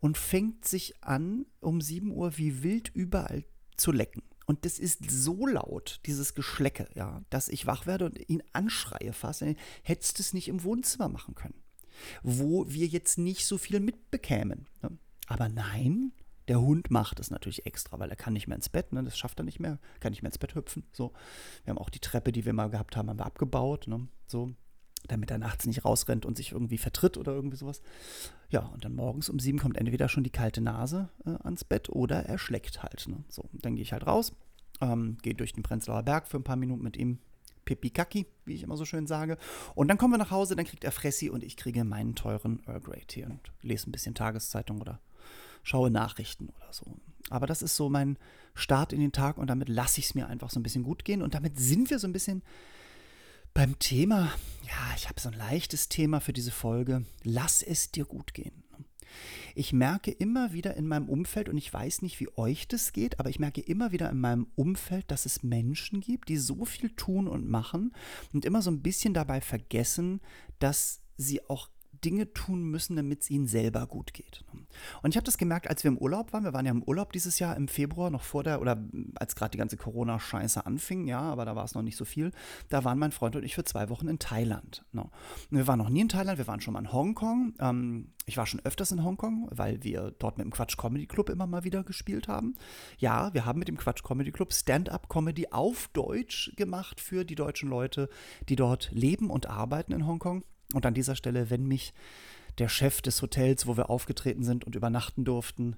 und 0.00 0.18
fängt 0.18 0.64
sich 0.66 1.02
an, 1.02 1.46
um 1.60 1.80
7 1.80 2.10
Uhr 2.10 2.36
wie 2.36 2.62
wild 2.62 2.90
überall 2.94 3.44
zu 3.76 3.92
lecken. 3.92 4.22
Und 4.50 4.64
das 4.64 4.80
ist 4.80 5.08
so 5.08 5.46
laut, 5.46 6.00
dieses 6.06 6.34
Geschlecke, 6.34 6.88
ja, 6.96 7.22
dass 7.30 7.48
ich 7.48 7.68
wach 7.68 7.86
werde 7.86 8.06
und 8.06 8.28
ihn 8.28 8.42
anschreie 8.52 9.12
fast. 9.12 9.44
Hättest 9.84 10.18
du 10.18 10.22
es 10.22 10.34
nicht 10.34 10.48
im 10.48 10.64
Wohnzimmer 10.64 11.08
machen 11.08 11.36
können, 11.36 11.62
wo 12.24 12.68
wir 12.68 12.88
jetzt 12.88 13.16
nicht 13.16 13.46
so 13.46 13.58
viel 13.58 13.78
mitbekämen. 13.78 14.66
Ne? 14.82 14.98
Aber 15.28 15.48
nein, 15.48 16.10
der 16.48 16.60
Hund 16.60 16.90
macht 16.90 17.20
es 17.20 17.30
natürlich 17.30 17.64
extra, 17.64 18.00
weil 18.00 18.10
er 18.10 18.16
kann 18.16 18.32
nicht 18.32 18.48
mehr 18.48 18.56
ins 18.56 18.68
Bett, 18.68 18.92
ne? 18.92 19.04
das 19.04 19.16
schafft 19.16 19.38
er 19.38 19.44
nicht 19.44 19.60
mehr, 19.60 19.78
kann 20.00 20.10
nicht 20.10 20.22
mehr 20.22 20.30
ins 20.30 20.38
Bett 20.38 20.56
hüpfen. 20.56 20.82
So. 20.90 21.12
Wir 21.62 21.70
haben 21.70 21.78
auch 21.78 21.90
die 21.90 22.00
Treppe, 22.00 22.32
die 22.32 22.44
wir 22.44 22.52
mal 22.52 22.70
gehabt 22.70 22.96
haben, 22.96 23.08
haben 23.08 23.20
wir 23.20 23.26
abgebaut. 23.26 23.86
Ne? 23.86 24.08
So 24.26 24.52
damit 25.08 25.30
er 25.30 25.38
nachts 25.38 25.66
nicht 25.66 25.84
rausrennt 25.84 26.24
und 26.24 26.36
sich 26.36 26.52
irgendwie 26.52 26.78
vertritt 26.78 27.16
oder 27.16 27.32
irgendwie 27.32 27.56
sowas. 27.56 27.82
Ja, 28.48 28.60
und 28.66 28.84
dann 28.84 28.94
morgens 28.94 29.28
um 29.28 29.38
sieben 29.38 29.58
kommt 29.58 29.76
entweder 29.76 30.08
schon 30.08 30.24
die 30.24 30.30
kalte 30.30 30.60
Nase 30.60 31.08
äh, 31.24 31.30
ans 31.42 31.64
Bett 31.64 31.88
oder 31.88 32.26
er 32.26 32.38
schleckt 32.38 32.82
halt. 32.82 33.06
Ne? 33.08 33.24
So, 33.28 33.48
dann 33.52 33.74
gehe 33.74 33.82
ich 33.82 33.92
halt 33.92 34.06
raus, 34.06 34.32
ähm, 34.80 35.18
gehe 35.22 35.34
durch 35.34 35.52
den 35.52 35.62
Prenzlauer 35.62 36.02
Berg 36.02 36.28
für 36.28 36.36
ein 36.36 36.44
paar 36.44 36.56
Minuten 36.56 36.82
mit 36.82 36.96
ihm. 36.96 37.18
Pipi 37.64 37.90
Kaki, 37.90 38.26
wie 38.46 38.54
ich 38.54 38.62
immer 38.62 38.76
so 38.76 38.84
schön 38.84 39.06
sage. 39.06 39.36
Und 39.74 39.88
dann 39.88 39.98
kommen 39.98 40.14
wir 40.14 40.18
nach 40.18 40.30
Hause, 40.30 40.56
dann 40.56 40.64
kriegt 40.64 40.82
er 40.82 40.92
Fressi 40.92 41.30
und 41.30 41.44
ich 41.44 41.56
kriege 41.56 41.84
meinen 41.84 42.14
teuren 42.14 42.62
Earl 42.66 42.80
Grey 42.80 43.04
Tee 43.06 43.24
und 43.24 43.52
lese 43.62 43.88
ein 43.88 43.92
bisschen 43.92 44.14
Tageszeitung 44.14 44.80
oder 44.80 45.00
schaue 45.62 45.90
Nachrichten 45.90 46.48
oder 46.48 46.72
so. 46.72 46.96
Aber 47.28 47.46
das 47.46 47.62
ist 47.62 47.76
so 47.76 47.88
mein 47.88 48.18
Start 48.54 48.92
in 48.92 49.00
den 49.00 49.12
Tag 49.12 49.38
und 49.38 49.48
damit 49.48 49.68
lasse 49.68 50.00
ich 50.00 50.06
es 50.06 50.14
mir 50.14 50.26
einfach 50.26 50.50
so 50.50 50.58
ein 50.58 50.62
bisschen 50.62 50.82
gut 50.82 51.04
gehen 51.04 51.22
und 51.22 51.34
damit 51.34 51.60
sind 51.60 51.90
wir 51.90 51.98
so 51.98 52.08
ein 52.08 52.12
bisschen 52.12 52.42
beim 53.60 53.78
Thema, 53.78 54.32
ja, 54.66 54.94
ich 54.96 55.10
habe 55.10 55.20
so 55.20 55.28
ein 55.28 55.36
leichtes 55.36 55.90
Thema 55.90 56.20
für 56.20 56.32
diese 56.32 56.50
Folge. 56.50 57.04
Lass 57.24 57.60
es 57.60 57.90
dir 57.90 58.06
gut 58.06 58.32
gehen. 58.32 58.62
Ich 59.54 59.74
merke 59.74 60.10
immer 60.10 60.54
wieder 60.54 60.78
in 60.78 60.88
meinem 60.88 61.10
Umfeld, 61.10 61.50
und 61.50 61.58
ich 61.58 61.70
weiß 61.70 62.00
nicht, 62.00 62.20
wie 62.20 62.34
euch 62.38 62.68
das 62.68 62.94
geht, 62.94 63.20
aber 63.20 63.28
ich 63.28 63.38
merke 63.38 63.60
immer 63.60 63.92
wieder 63.92 64.08
in 64.08 64.18
meinem 64.18 64.46
Umfeld, 64.54 65.10
dass 65.10 65.26
es 65.26 65.42
Menschen 65.42 66.00
gibt, 66.00 66.30
die 66.30 66.38
so 66.38 66.64
viel 66.64 66.88
tun 66.88 67.28
und 67.28 67.50
machen 67.50 67.92
und 68.32 68.46
immer 68.46 68.62
so 68.62 68.70
ein 68.70 68.80
bisschen 68.80 69.12
dabei 69.12 69.42
vergessen, 69.42 70.22
dass 70.58 71.02
sie 71.18 71.46
auch 71.50 71.68
Dinge 72.04 72.32
tun 72.32 72.64
müssen, 72.64 72.96
damit 72.96 73.22
es 73.22 73.30
ihnen 73.30 73.46
selber 73.46 73.86
gut 73.86 74.12
geht. 74.14 74.44
Und 75.02 75.10
ich 75.10 75.16
habe 75.16 75.24
das 75.24 75.38
gemerkt, 75.38 75.68
als 75.68 75.84
wir 75.84 75.90
im 75.90 75.98
Urlaub 75.98 76.32
waren. 76.32 76.44
Wir 76.44 76.52
waren 76.52 76.66
ja 76.66 76.72
im 76.72 76.82
Urlaub 76.82 77.12
dieses 77.12 77.38
Jahr 77.38 77.56
im 77.56 77.68
Februar, 77.68 78.10
noch 78.10 78.22
vor 78.22 78.42
der, 78.42 78.60
oder 78.60 78.82
als 79.16 79.34
gerade 79.34 79.50
die 79.50 79.58
ganze 79.58 79.76
Corona-Scheiße 79.76 80.64
anfing, 80.64 81.06
ja, 81.06 81.20
aber 81.20 81.44
da 81.44 81.56
war 81.56 81.64
es 81.64 81.74
noch 81.74 81.82
nicht 81.82 81.96
so 81.96 82.04
viel. 82.04 82.30
Da 82.68 82.84
waren 82.84 82.98
mein 82.98 83.12
Freund 83.12 83.36
und 83.36 83.44
ich 83.44 83.54
für 83.54 83.64
zwei 83.64 83.88
Wochen 83.88 84.08
in 84.08 84.18
Thailand. 84.18 84.84
No. 84.92 85.10
Und 85.50 85.56
wir 85.56 85.66
waren 85.66 85.78
noch 85.78 85.88
nie 85.88 86.00
in 86.00 86.08
Thailand, 86.08 86.38
wir 86.38 86.46
waren 86.46 86.60
schon 86.60 86.74
mal 86.74 86.80
in 86.80 86.92
Hongkong. 86.92 87.54
Ähm, 87.58 88.12
ich 88.26 88.36
war 88.36 88.46
schon 88.46 88.60
öfters 88.64 88.92
in 88.92 89.02
Hongkong, 89.02 89.48
weil 89.50 89.82
wir 89.82 90.12
dort 90.18 90.38
mit 90.38 90.44
dem 90.44 90.52
Quatsch 90.52 90.76
Comedy 90.76 91.06
Club 91.06 91.30
immer 91.30 91.46
mal 91.46 91.64
wieder 91.64 91.82
gespielt 91.82 92.28
haben. 92.28 92.54
Ja, 92.98 93.32
wir 93.34 93.44
haben 93.44 93.58
mit 93.58 93.68
dem 93.68 93.76
Quatsch 93.76 94.02
Comedy 94.02 94.30
Club 94.30 94.52
Stand-up-Comedy 94.52 95.48
auf 95.50 95.88
Deutsch 95.92 96.52
gemacht 96.56 97.00
für 97.00 97.24
die 97.24 97.34
deutschen 97.34 97.68
Leute, 97.68 98.08
die 98.48 98.56
dort 98.56 98.90
leben 98.92 99.30
und 99.30 99.48
arbeiten 99.48 99.92
in 99.92 100.06
Hongkong. 100.06 100.44
Und 100.74 100.86
an 100.86 100.94
dieser 100.94 101.16
Stelle, 101.16 101.50
wenn 101.50 101.66
mich 101.66 101.92
der 102.58 102.68
Chef 102.68 103.00
des 103.02 103.22
Hotels, 103.22 103.66
wo 103.66 103.76
wir 103.76 103.90
aufgetreten 103.90 104.42
sind 104.42 104.64
und 104.64 104.74
übernachten 104.74 105.24
durften, 105.24 105.76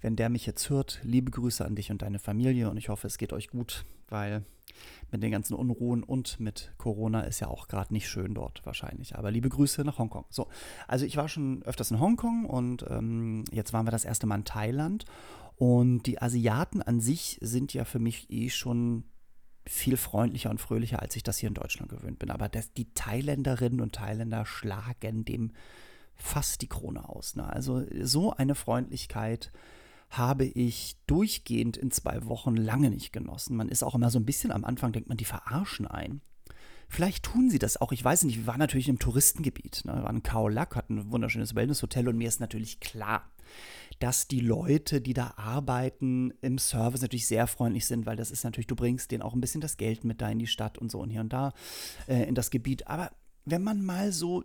wenn 0.00 0.16
der 0.16 0.28
mich 0.28 0.44
jetzt 0.46 0.68
hört, 0.68 1.00
liebe 1.02 1.30
Grüße 1.30 1.64
an 1.64 1.76
dich 1.76 1.90
und 1.90 2.02
deine 2.02 2.18
Familie 2.18 2.68
und 2.68 2.76
ich 2.76 2.88
hoffe, 2.88 3.06
es 3.06 3.16
geht 3.16 3.32
euch 3.32 3.48
gut, 3.48 3.84
weil 4.08 4.44
mit 5.10 5.22
den 5.22 5.30
ganzen 5.30 5.54
Unruhen 5.54 6.02
und 6.02 6.40
mit 6.40 6.74
Corona 6.76 7.22
ist 7.22 7.40
ja 7.40 7.48
auch 7.48 7.68
gerade 7.68 7.92
nicht 7.92 8.08
schön 8.08 8.34
dort 8.34 8.66
wahrscheinlich. 8.66 9.16
Aber 9.16 9.30
liebe 9.30 9.48
Grüße 9.48 9.82
nach 9.82 9.98
Hongkong. 9.98 10.26
So, 10.28 10.48
also 10.88 11.06
ich 11.06 11.16
war 11.16 11.28
schon 11.28 11.62
öfters 11.62 11.90
in 11.90 12.00
Hongkong 12.00 12.44
und 12.44 12.84
ähm, 12.90 13.44
jetzt 13.50 13.72
waren 13.72 13.86
wir 13.86 13.92
das 13.92 14.04
erste 14.04 14.26
Mal 14.26 14.36
in 14.36 14.44
Thailand 14.44 15.04
und 15.56 16.02
die 16.02 16.20
Asiaten 16.20 16.82
an 16.82 17.00
sich 17.00 17.38
sind 17.40 17.72
ja 17.72 17.84
für 17.84 18.00
mich 18.00 18.28
eh 18.30 18.50
schon 18.50 19.04
viel 19.66 19.96
freundlicher 19.96 20.50
und 20.50 20.60
fröhlicher, 20.60 21.00
als 21.00 21.16
ich 21.16 21.22
das 21.22 21.38
hier 21.38 21.48
in 21.48 21.54
Deutschland 21.54 21.90
gewöhnt 21.90 22.18
bin. 22.18 22.30
Aber 22.30 22.48
das, 22.48 22.72
die 22.72 22.92
Thailänderinnen 22.92 23.80
und 23.80 23.94
Thailänder 23.94 24.44
schlagen 24.44 25.24
dem 25.24 25.52
fast 26.16 26.62
die 26.62 26.68
Krone 26.68 27.08
aus. 27.08 27.34
Ne? 27.36 27.50
Also 27.50 27.84
so 28.02 28.32
eine 28.32 28.54
Freundlichkeit 28.54 29.50
habe 30.10 30.44
ich 30.44 30.96
durchgehend 31.06 31.76
in 31.76 31.90
zwei 31.90 32.26
Wochen 32.26 32.56
lange 32.56 32.90
nicht 32.90 33.12
genossen. 33.12 33.56
Man 33.56 33.68
ist 33.68 33.82
auch 33.82 33.94
immer 33.94 34.10
so 34.10 34.18
ein 34.18 34.26
bisschen 34.26 34.52
am 34.52 34.64
Anfang, 34.64 34.92
denkt 34.92 35.08
man, 35.08 35.16
die 35.16 35.24
verarschen 35.24 35.86
ein. 35.86 36.20
Vielleicht 36.88 37.24
tun 37.24 37.50
sie 37.50 37.58
das 37.58 37.80
auch. 37.80 37.90
Ich 37.90 38.04
weiß 38.04 38.24
nicht, 38.24 38.36
wir 38.36 38.46
waren 38.46 38.58
natürlich 38.58 38.88
im 38.88 38.98
Touristengebiet. 38.98 39.82
Ne? 39.84 39.94
Wir 39.94 40.04
waren 40.04 40.16
in 40.16 40.22
Khao 40.22 40.48
Lak, 40.48 40.76
hatten 40.76 40.98
ein 40.98 41.10
wunderschönes 41.10 41.54
Wellnesshotel 41.54 42.08
und 42.08 42.18
mir 42.18 42.28
ist 42.28 42.40
natürlich 42.40 42.78
klar, 42.78 43.28
dass 44.04 44.28
die 44.28 44.40
Leute, 44.40 45.00
die 45.00 45.14
da 45.14 45.32
arbeiten, 45.38 46.34
im 46.42 46.58
Service 46.58 47.00
natürlich 47.00 47.26
sehr 47.26 47.46
freundlich 47.46 47.86
sind, 47.86 48.04
weil 48.04 48.16
das 48.16 48.30
ist 48.30 48.44
natürlich, 48.44 48.66
du 48.66 48.76
bringst 48.76 49.10
denen 49.10 49.22
auch 49.22 49.32
ein 49.32 49.40
bisschen 49.40 49.62
das 49.62 49.78
Geld 49.78 50.04
mit 50.04 50.20
da 50.20 50.28
in 50.28 50.38
die 50.38 50.46
Stadt 50.46 50.76
und 50.76 50.90
so 50.90 51.00
und 51.00 51.08
hier 51.08 51.22
und 51.22 51.32
da 51.32 51.54
äh, 52.06 52.24
in 52.24 52.34
das 52.34 52.50
Gebiet. 52.50 52.86
Aber 52.86 53.10
wenn 53.46 53.62
man 53.62 53.82
mal 53.82 54.12
so 54.12 54.44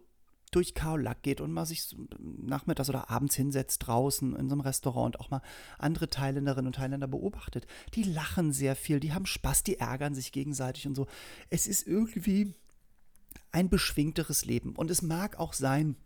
durch 0.52 0.76
Kaolack 0.76 1.24
geht 1.24 1.42
und 1.42 1.52
mal 1.52 1.66
sich 1.66 1.94
nachmittags 2.18 2.90
oder 2.90 3.10
abends 3.10 3.36
hinsetzt 3.36 3.86
draußen 3.86 4.34
in 4.34 4.48
so 4.48 4.56
einem 4.56 4.62
Restaurant 4.62 5.18
und 5.18 5.20
auch 5.20 5.30
mal 5.30 5.42
andere 5.78 6.10
Thailänderinnen 6.10 6.68
und 6.68 6.76
Thailänder 6.76 7.08
beobachtet, 7.08 7.68
die 7.96 8.04
lachen 8.04 8.54
sehr 8.54 8.78
viel, 8.78 9.02
die 9.02 9.12
haben 9.12 9.26
Spaß, 9.26 9.64
die 9.64 9.78
ärgern 9.78 10.16
sich 10.16 10.32
gegenseitig 10.32 10.88
und 10.88 10.96
so. 10.96 11.06
Es 11.50 11.68
ist 11.68 11.86
irgendwie 11.86 12.54
ein 13.52 13.70
beschwingteres 13.70 14.46
Leben 14.46 14.78
und 14.78 14.90
es 14.90 15.02
mag 15.02 15.38
auch 15.38 15.52
sein, 15.52 15.98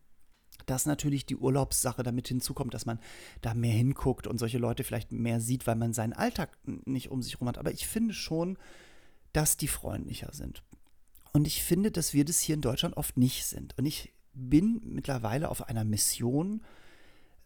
dass 0.65 0.85
natürlich 0.85 1.25
die 1.25 1.35
Urlaubssache 1.35 2.03
damit 2.03 2.27
hinzukommt, 2.27 2.73
dass 2.73 2.85
man 2.85 2.99
da 3.41 3.53
mehr 3.53 3.73
hinguckt 3.73 4.27
und 4.27 4.37
solche 4.37 4.57
Leute 4.57 4.83
vielleicht 4.83 5.11
mehr 5.11 5.39
sieht, 5.39 5.67
weil 5.67 5.75
man 5.75 5.93
seinen 5.93 6.13
Alltag 6.13 6.57
nicht 6.65 7.11
um 7.11 7.21
sich 7.21 7.33
herum 7.33 7.47
hat. 7.47 7.57
Aber 7.57 7.71
ich 7.71 7.87
finde 7.87 8.13
schon, 8.13 8.57
dass 9.33 9.57
die 9.57 9.67
freundlicher 9.67 10.31
sind. 10.31 10.63
Und 11.33 11.47
ich 11.47 11.63
finde, 11.63 11.91
dass 11.91 12.13
wir 12.13 12.25
das 12.25 12.39
hier 12.39 12.55
in 12.55 12.61
Deutschland 12.61 12.95
oft 12.95 13.17
nicht 13.17 13.45
sind. 13.45 13.77
Und 13.77 13.85
ich 13.85 14.13
bin 14.33 14.81
mittlerweile 14.83 15.49
auf 15.49 15.67
einer 15.67 15.83
Mission, 15.83 16.61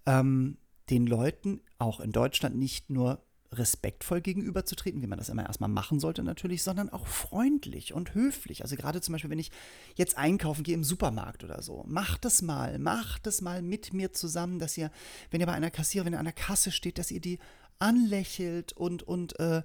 ähm, 0.06 0.58
den 0.90 1.08
Leuten 1.08 1.62
auch 1.80 2.00
in 2.00 2.12
Deutschland 2.12 2.58
nicht 2.58 2.90
nur 2.90 3.24
respektvoll 3.51 4.22
gegenüberzutreten, 4.22 5.01
wie 5.01 5.08
man 5.08 5.18
das 5.18 5.30
immer 5.30 5.46
erstmal 5.46 5.70
machen 5.70 6.00
sollte 6.00 6.24
natürlich, 6.24 6.63
sondern 6.63 6.89
auch 6.89 7.08
freundlich 7.08 7.94
und 7.94 8.13
höflich. 8.13 8.62
Also 8.62 8.75
gerade 8.75 9.01
zum 9.01 9.13
Beispiel, 9.13 9.30
wenn 9.30 9.39
ich 9.39 9.51
jetzt 9.96 10.18
einkaufen 10.18 10.63
gehe 10.63 10.75
im 10.75 10.84
Supermarkt 10.84 11.44
oder 11.44 11.62
so, 11.62 11.84
macht 11.88 12.25
es 12.25 12.42
mal, 12.42 12.80
macht 12.80 13.27
es 13.27 13.42
mal 13.42 13.62
mit 13.62 13.94
mir 13.94 14.13
zusammen, 14.13 14.60
dass 14.60 14.77
ihr, 14.77 14.92
wenn 15.32 15.39
ihr 15.39 15.48
bei 15.48 15.54
einer 15.54 15.72
Kassiererin 15.72 16.16
an 16.16 16.25
der 16.25 16.34
Kasse 16.34 16.72
steht, 16.72 16.98
dass 16.98 17.12
ihr 17.12 17.22
die 17.22 17.39
anlächelt 17.80 18.74
und, 18.74 19.04
und 19.04 19.39
äh, 19.39 19.62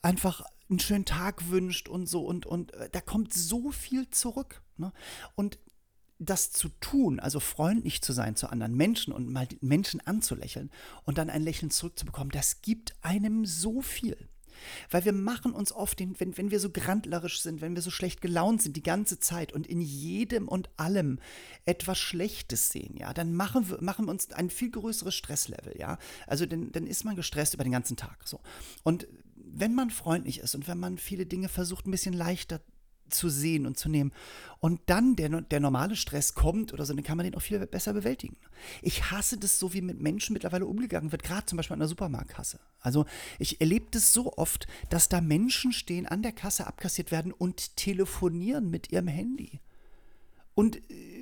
einfach 0.00 0.44
einen 0.68 0.80
schönen 0.80 1.04
Tag 1.04 1.48
wünscht 1.50 1.88
und 1.88 2.06
so 2.06 2.24
und, 2.24 2.46
und 2.46 2.74
äh, 2.74 2.88
da 2.90 3.00
kommt 3.00 3.32
so 3.32 3.70
viel 3.70 4.10
zurück. 4.10 4.62
Ne? 4.76 4.92
Und 5.34 5.58
das 6.24 6.52
zu 6.52 6.68
tun, 6.80 7.20
also 7.20 7.40
freundlich 7.40 8.02
zu 8.02 8.12
sein 8.12 8.36
zu 8.36 8.48
anderen 8.48 8.76
Menschen 8.76 9.12
und 9.12 9.30
mal 9.30 9.48
Menschen 9.60 10.00
anzulächeln 10.00 10.70
und 11.04 11.18
dann 11.18 11.30
ein 11.30 11.42
Lächeln 11.42 11.70
zurückzubekommen, 11.70 12.30
das 12.30 12.62
gibt 12.62 12.94
einem 13.02 13.44
so 13.46 13.82
viel. 13.82 14.16
Weil 14.90 15.04
wir 15.04 15.12
machen 15.12 15.52
uns 15.52 15.72
oft, 15.72 15.98
den, 15.98 16.18
wenn, 16.20 16.36
wenn 16.36 16.50
wir 16.50 16.60
so 16.60 16.70
grandlerisch 16.70 17.40
sind, 17.40 17.60
wenn 17.60 17.74
wir 17.74 17.82
so 17.82 17.90
schlecht 17.90 18.20
gelaunt 18.20 18.62
sind 18.62 18.76
die 18.76 18.82
ganze 18.82 19.18
Zeit 19.18 19.52
und 19.52 19.66
in 19.66 19.80
jedem 19.80 20.48
und 20.48 20.70
allem 20.76 21.18
etwas 21.64 21.98
Schlechtes 21.98 22.70
sehen, 22.70 22.96
ja, 22.96 23.12
dann 23.12 23.34
machen 23.34 23.68
wir, 23.68 23.82
machen 23.82 24.06
wir 24.06 24.10
uns 24.10 24.30
ein 24.32 24.50
viel 24.50 24.70
größeres 24.70 25.14
Stresslevel, 25.14 25.78
ja. 25.78 25.98
Also 26.26 26.46
dann, 26.46 26.72
dann 26.72 26.86
ist 26.86 27.04
man 27.04 27.16
gestresst 27.16 27.54
über 27.54 27.64
den 27.64 27.72
ganzen 27.72 27.96
Tag. 27.96 28.18
So. 28.24 28.40
Und 28.82 29.08
wenn 29.34 29.74
man 29.74 29.90
freundlich 29.90 30.38
ist 30.38 30.54
und 30.54 30.68
wenn 30.68 30.78
man 30.78 30.98
viele 30.98 31.26
Dinge 31.26 31.48
versucht, 31.48 31.86
ein 31.86 31.90
bisschen 31.90 32.14
leichter 32.14 32.60
zu 33.12 33.28
sehen 33.28 33.66
und 33.66 33.78
zu 33.78 33.88
nehmen. 33.88 34.12
Und 34.60 34.80
dann 34.86 35.16
der, 35.16 35.28
der 35.28 35.60
normale 35.60 35.96
Stress 35.96 36.34
kommt 36.34 36.72
oder 36.72 36.84
so, 36.84 36.94
dann 36.94 37.02
kann 37.04 37.16
man 37.16 37.24
den 37.24 37.34
auch 37.34 37.42
viel 37.42 37.58
besser 37.66 37.92
bewältigen. 37.92 38.36
Ich 38.80 39.10
hasse 39.10 39.38
das 39.38 39.58
so, 39.58 39.72
wie 39.72 39.80
mit 39.80 40.00
Menschen 40.00 40.34
mittlerweile 40.34 40.66
umgegangen 40.66 41.12
wird, 41.12 41.22
gerade 41.22 41.46
zum 41.46 41.56
Beispiel 41.56 41.74
an 41.74 41.80
der 41.80 41.88
Supermarktkasse. 41.88 42.60
Also 42.80 43.06
ich 43.38 43.60
erlebe 43.60 43.86
das 43.90 44.12
so 44.12 44.32
oft, 44.36 44.66
dass 44.88 45.08
da 45.08 45.20
Menschen 45.20 45.72
stehen, 45.72 46.06
an 46.06 46.22
der 46.22 46.32
Kasse 46.32 46.66
abkassiert 46.66 47.10
werden 47.10 47.32
und 47.32 47.76
telefonieren 47.76 48.70
mit 48.70 48.92
ihrem 48.92 49.08
Handy. 49.08 49.60
Und 50.54 50.76
äh, 50.90 51.12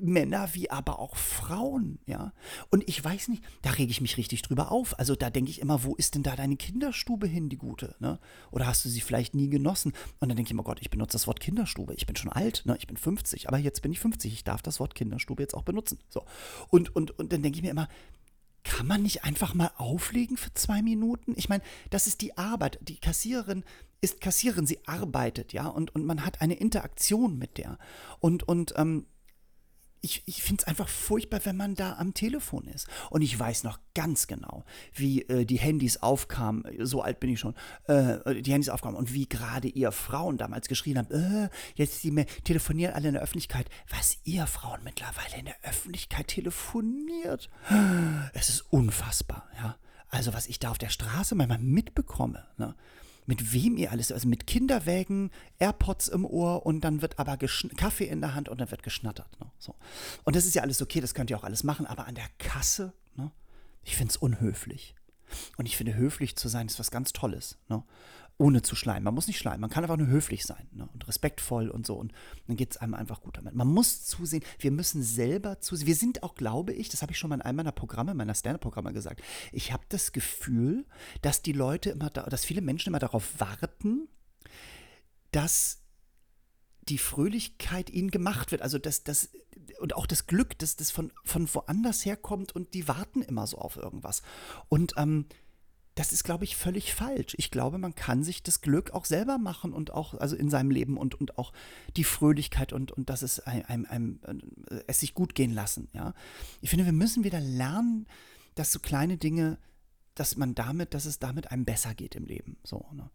Männer 0.00 0.50
wie 0.52 0.70
aber 0.70 0.98
auch 0.98 1.16
Frauen, 1.16 1.98
ja. 2.06 2.32
Und 2.70 2.88
ich 2.88 3.02
weiß 3.02 3.28
nicht, 3.28 3.42
da 3.62 3.70
rege 3.70 3.90
ich 3.90 4.00
mich 4.00 4.16
richtig 4.16 4.42
drüber 4.42 4.70
auf. 4.70 4.98
Also 4.98 5.14
da 5.14 5.30
denke 5.30 5.50
ich 5.50 5.60
immer, 5.60 5.84
wo 5.84 5.94
ist 5.94 6.14
denn 6.14 6.22
da 6.22 6.36
deine 6.36 6.56
Kinderstube 6.56 7.26
hin, 7.26 7.48
die 7.48 7.56
gute, 7.56 7.96
ne? 7.98 8.18
Oder 8.50 8.66
hast 8.66 8.84
du 8.84 8.88
sie 8.88 9.00
vielleicht 9.00 9.34
nie 9.34 9.48
genossen? 9.48 9.92
Und 10.20 10.28
dann 10.28 10.36
denke 10.36 10.48
ich 10.48 10.52
immer, 10.52 10.64
Gott, 10.64 10.78
ich 10.80 10.90
benutze 10.90 11.12
das 11.12 11.26
Wort 11.26 11.40
Kinderstube. 11.40 11.94
Ich 11.94 12.06
bin 12.06 12.16
schon 12.16 12.32
alt, 12.32 12.62
ne? 12.66 12.76
Ich 12.78 12.86
bin 12.86 12.96
50, 12.96 13.48
aber 13.48 13.58
jetzt 13.58 13.82
bin 13.82 13.92
ich 13.92 14.00
50. 14.00 14.32
Ich 14.32 14.44
darf 14.44 14.62
das 14.62 14.80
Wort 14.80 14.94
Kinderstube 14.94 15.42
jetzt 15.42 15.54
auch 15.54 15.64
benutzen. 15.64 15.98
So. 16.08 16.24
Und, 16.68 16.94
und, 16.94 17.18
und 17.18 17.32
dann 17.32 17.42
denke 17.42 17.56
ich 17.56 17.62
mir 17.62 17.70
immer, 17.70 17.88
kann 18.66 18.86
man 18.86 19.02
nicht 19.02 19.24
einfach 19.24 19.54
mal 19.54 19.70
auflegen 19.76 20.36
für 20.36 20.52
zwei 20.54 20.82
Minuten? 20.82 21.34
Ich 21.36 21.48
meine, 21.48 21.62
das 21.90 22.06
ist 22.06 22.20
die 22.20 22.36
Arbeit. 22.36 22.78
Die 22.82 22.98
Kassiererin 22.98 23.64
ist 24.00 24.20
Kassiererin, 24.20 24.66
sie 24.66 24.80
arbeitet, 24.86 25.52
ja, 25.52 25.68
und, 25.68 25.94
und 25.94 26.04
man 26.04 26.24
hat 26.24 26.40
eine 26.40 26.54
Interaktion 26.54 27.38
mit 27.38 27.58
der. 27.58 27.78
Und, 28.20 28.42
und 28.42 28.74
ähm, 28.76 29.06
ich, 30.00 30.22
ich 30.26 30.42
finde 30.42 30.62
es 30.62 30.68
einfach 30.68 30.88
furchtbar, 30.88 31.40
wenn 31.44 31.56
man 31.56 31.74
da 31.74 31.94
am 31.94 32.14
Telefon 32.14 32.66
ist. 32.68 32.88
Und 33.10 33.22
ich 33.22 33.38
weiß 33.38 33.64
noch 33.64 33.78
ganz 33.94 34.26
genau, 34.26 34.64
wie 34.94 35.22
äh, 35.22 35.44
die 35.44 35.58
Handys 35.58 36.02
aufkamen, 36.02 36.64
so 36.80 37.02
alt 37.02 37.20
bin 37.20 37.30
ich 37.30 37.40
schon, 37.40 37.54
äh, 37.86 38.42
die 38.42 38.52
Handys 38.52 38.68
aufkamen 38.68 38.96
und 38.96 39.12
wie 39.12 39.28
gerade 39.28 39.68
ihr 39.68 39.92
Frauen 39.92 40.38
damals 40.38 40.68
geschrien 40.68 40.98
haben, 40.98 41.10
äh, 41.10 41.48
jetzt 41.74 42.04
die 42.04 42.14
telefonieren 42.44 42.94
alle 42.94 43.08
in 43.08 43.14
der 43.14 43.22
Öffentlichkeit. 43.22 43.68
Was 43.88 44.18
ihr 44.24 44.46
Frauen 44.46 44.80
mittlerweile 44.84 45.38
in 45.38 45.46
der 45.46 45.56
Öffentlichkeit 45.62 46.28
telefoniert, 46.28 47.50
es 48.32 48.48
ist 48.48 48.60
unfassbar, 48.72 49.48
ja. 49.56 49.76
Also 50.08 50.32
was 50.32 50.46
ich 50.46 50.60
da 50.60 50.70
auf 50.70 50.78
der 50.78 50.88
Straße 50.88 51.34
manchmal 51.34 51.58
mitbekomme, 51.58 52.46
ne? 52.58 52.74
Mit 53.26 53.52
wem 53.52 53.76
ihr 53.76 53.90
alles, 53.90 54.12
also 54.12 54.28
mit 54.28 54.46
Kinderwägen, 54.46 55.30
AirPods 55.58 56.08
im 56.08 56.24
Ohr 56.24 56.64
und 56.64 56.80
dann 56.82 57.02
wird 57.02 57.18
aber 57.18 57.36
Kaffee 57.36 58.06
in 58.06 58.20
der 58.20 58.34
Hand 58.34 58.48
und 58.48 58.60
dann 58.60 58.70
wird 58.70 58.82
geschnattert. 58.82 59.28
Ne? 59.40 59.50
So. 59.58 59.74
Und 60.24 60.36
das 60.36 60.46
ist 60.46 60.54
ja 60.54 60.62
alles 60.62 60.80
okay, 60.80 61.00
das 61.00 61.14
könnt 61.14 61.30
ihr 61.30 61.38
auch 61.38 61.44
alles 61.44 61.64
machen, 61.64 61.86
aber 61.86 62.06
an 62.06 62.14
der 62.14 62.28
Kasse, 62.38 62.92
ne? 63.16 63.30
ich 63.84 63.96
finde 63.96 64.10
es 64.10 64.16
unhöflich. 64.16 64.94
Und 65.56 65.66
ich 65.66 65.76
finde, 65.76 65.94
höflich 65.94 66.36
zu 66.36 66.48
sein 66.48 66.66
ist 66.66 66.78
was 66.78 66.92
ganz 66.92 67.12
Tolles. 67.12 67.58
Ne? 67.68 67.82
Ohne 68.38 68.62
zu 68.62 68.76
schleimen. 68.76 69.04
Man 69.04 69.14
muss 69.14 69.26
nicht 69.26 69.38
schleimen, 69.38 69.60
man 69.60 69.70
kann 69.70 69.84
einfach 69.84 69.96
nur 69.96 70.08
höflich 70.08 70.44
sein 70.44 70.68
ne? 70.72 70.88
und 70.92 71.08
respektvoll 71.08 71.70
und 71.70 71.86
so. 71.86 71.94
Und 71.94 72.12
dann 72.46 72.56
geht 72.56 72.72
es 72.72 72.76
einem 72.76 72.94
einfach 72.94 73.22
gut 73.22 73.36
damit. 73.36 73.54
Man 73.54 73.68
muss 73.68 74.04
zusehen, 74.04 74.44
wir 74.58 74.70
müssen 74.70 75.02
selber 75.02 75.60
zusehen. 75.60 75.86
Wir 75.86 75.94
sind 75.94 76.22
auch, 76.22 76.34
glaube 76.34 76.72
ich, 76.72 76.88
das 76.88 77.02
habe 77.02 77.12
ich 77.12 77.18
schon 77.18 77.30
mal 77.30 77.36
in 77.36 77.42
einem 77.42 77.56
meiner 77.56 77.72
Programme, 77.72 78.14
meiner 78.14 78.34
Stand-Up-Programme 78.34 78.92
gesagt, 78.92 79.22
ich 79.52 79.72
habe 79.72 79.84
das 79.88 80.12
Gefühl, 80.12 80.84
dass 81.22 81.42
die 81.42 81.52
Leute 81.52 81.90
immer, 81.90 82.10
da, 82.10 82.24
dass 82.24 82.44
viele 82.44 82.60
Menschen 82.60 82.90
immer 82.90 82.98
darauf 82.98 83.40
warten, 83.40 84.08
dass 85.30 85.82
die 86.88 86.98
Fröhlichkeit 86.98 87.90
ihnen 87.90 88.10
gemacht 88.10 88.52
wird. 88.52 88.62
Also 88.62 88.78
das, 88.78 89.02
das, 89.02 89.30
und 89.80 89.96
auch 89.96 90.06
das 90.06 90.26
Glück, 90.26 90.58
dass 90.58 90.76
das 90.76 90.90
von, 90.90 91.12
von 91.24 91.52
woanders 91.52 92.04
herkommt 92.04 92.54
und 92.54 92.74
die 92.74 92.86
warten 92.86 93.22
immer 93.22 93.46
so 93.46 93.58
auf 93.58 93.76
irgendwas. 93.76 94.22
Und 94.68 94.94
ähm, 94.96 95.26
das 95.96 96.12
ist, 96.12 96.24
glaube 96.24 96.44
ich, 96.44 96.56
völlig 96.56 96.94
falsch. 96.94 97.34
Ich 97.38 97.50
glaube, 97.50 97.78
man 97.78 97.94
kann 97.94 98.22
sich 98.22 98.42
das 98.42 98.60
Glück 98.60 98.90
auch 98.90 99.06
selber 99.06 99.38
machen 99.38 99.72
und 99.72 99.92
auch, 99.92 100.12
also 100.12 100.36
in 100.36 100.50
seinem 100.50 100.70
Leben 100.70 100.98
und, 100.98 101.14
und 101.14 101.38
auch 101.38 101.54
die 101.96 102.04
Fröhlichkeit 102.04 102.74
und, 102.74 102.92
und 102.92 103.08
dass 103.08 103.22
es 103.22 103.40
einem, 103.40 103.86
einem, 103.86 104.20
äh, 104.68 104.82
es 104.86 105.00
sich 105.00 105.14
gut 105.14 105.34
gehen 105.34 105.52
lassen, 105.52 105.88
ja. 105.94 106.12
Ich 106.60 106.68
finde, 106.68 106.84
wir 106.84 106.92
müssen 106.92 107.24
wieder 107.24 107.40
lernen, 107.40 108.06
dass 108.54 108.72
so 108.72 108.78
kleine 108.78 109.16
Dinge, 109.16 109.58
dass 110.14 110.36
man 110.36 110.54
damit, 110.54 110.92
dass 110.92 111.06
es 111.06 111.18
damit 111.18 111.50
einem 111.50 111.64
besser 111.64 111.94
geht 111.94 112.14
im 112.14 112.26
Leben, 112.26 112.58
so, 112.62 112.84
ne? 112.92 113.10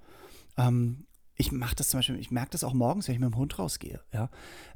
Ähm, 0.57 1.05
ich 1.41 1.51
mache 1.51 1.75
das 1.75 1.89
zum 1.89 1.97
Beispiel, 1.97 2.19
ich 2.19 2.29
merke 2.29 2.51
das 2.51 2.63
auch 2.63 2.73
morgens, 2.73 3.07
wenn 3.07 3.15
ich 3.15 3.19
mit 3.19 3.31
dem 3.31 3.35
Hund 3.35 3.57
rausgehe. 3.57 3.99
Ja? 4.13 4.29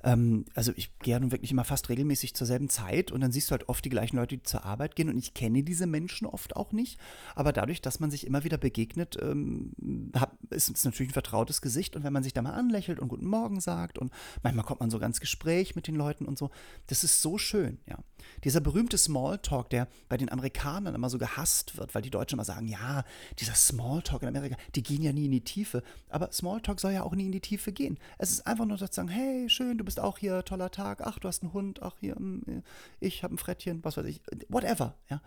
Ähm, 0.04 0.46
also 0.56 0.74
ich 0.76 0.98
gehe 0.98 1.20
nun 1.20 1.32
wirklich 1.32 1.52
immer 1.52 1.64
fast 1.64 1.90
regelmäßig 1.90 2.34
zur 2.34 2.48
selben 2.48 2.70
Zeit 2.70 3.12
und 3.12 3.22
dann 3.22 3.32
siehst 3.32 3.50
du 3.50 3.52
halt 3.52 3.70
oft 3.70 3.86
die 3.86 3.90
gleichen 3.90 4.18
Leute, 4.18 4.38
die 4.38 4.44
zur 4.44 4.66
Arbeit 4.66 4.96
gehen 4.96 5.10
und 5.10 5.18
ich 5.18 5.36
kenne 5.36 5.62
diese 5.62 5.86
Menschen 5.86 6.26
oft 6.26 6.56
auch 6.56 6.72
nicht. 6.72 7.00
Aber 7.36 7.54
dadurch, 7.54 7.82
dass 7.82 8.00
man 8.00 8.10
sich 8.10 8.26
immer 8.26 8.44
wieder 8.44 8.58
begegnet, 8.58 9.16
ähm, 9.22 10.12
hab, 10.16 10.38
ist 10.50 10.76
es 10.76 10.84
natürlich 10.86 11.12
ein 11.12 11.14
vertrautes 11.14 11.62
Gesicht 11.62 11.96
und 11.96 12.04
wenn 12.04 12.14
man 12.14 12.24
sich 12.24 12.34
da 12.34 12.42
mal 12.42 12.54
anlächelt 12.54 13.00
und 13.00 13.10
Guten 13.10 13.28
Morgen 13.28 13.62
sagt 13.62 14.00
und 14.00 14.12
manchmal 14.42 14.66
kommt 14.66 14.80
man 14.80 14.90
so 14.90 14.98
ganz 14.98 15.20
Gespräch 15.20 15.76
mit 15.76 15.88
den 15.88 15.96
Leuten 15.96 16.26
und 16.26 16.40
so, 16.40 16.50
das 16.88 17.04
ist 17.04 17.22
so 17.22 17.38
schön, 17.38 17.78
ja. 17.88 18.00
Dieser 18.44 18.60
berühmte 18.60 18.98
Smalltalk, 18.98 19.70
der 19.70 19.88
bei 20.10 20.18
den 20.18 20.32
Amerikanern 20.32 20.96
immer 20.96 21.10
so 21.10 21.20
gehasst 21.20 21.78
wird, 21.78 21.94
weil 21.94 22.02
die 22.02 22.10
Deutschen 22.10 22.38
immer 22.38 22.44
sagen, 22.44 22.68
ja, 22.68 23.04
dieser 23.40 23.54
Smalltalk 23.54 24.24
in 24.24 24.30
Amerika, 24.30 24.58
die 24.74 24.82
gehen 24.82 25.04
ja 25.04 25.14
nie 25.14 25.26
in 25.26 25.32
die 25.32 25.44
Tiefe. 25.44 25.84
Aber 26.10 26.32
Smalltalk 26.32 26.55
soll 26.78 26.92
ja 26.92 27.04
auch 27.04 27.16
nie 27.16 27.26
in 27.26 27.32
die 27.32 27.42
Tiefe 27.42 27.72
gehen. 27.72 27.98
Es 28.18 28.32
ist 28.32 28.48
einfach 28.48 28.66
nur 28.66 28.78
zu 28.78 28.88
sagen, 28.90 29.08
hey, 29.08 29.50
schön, 29.50 29.78
du 29.78 29.84
bist 29.84 30.00
auch 30.00 30.18
hier, 30.18 30.44
toller 30.44 30.72
Tag, 30.72 31.02
ach, 31.02 31.20
du 31.20 31.28
hast 31.28 31.44
einen 31.44 31.54
Hund, 31.54 31.82
ach, 31.82 31.96
hier, 32.00 32.16
hm, 32.16 32.64
ich 33.00 33.24
habe 33.24 33.36
ein 33.36 33.38
Frettchen, 33.38 33.84
was 33.84 33.98
weiß 33.98 34.06
ich, 34.06 34.22
whatever, 34.50 34.96
ja. 35.10 35.22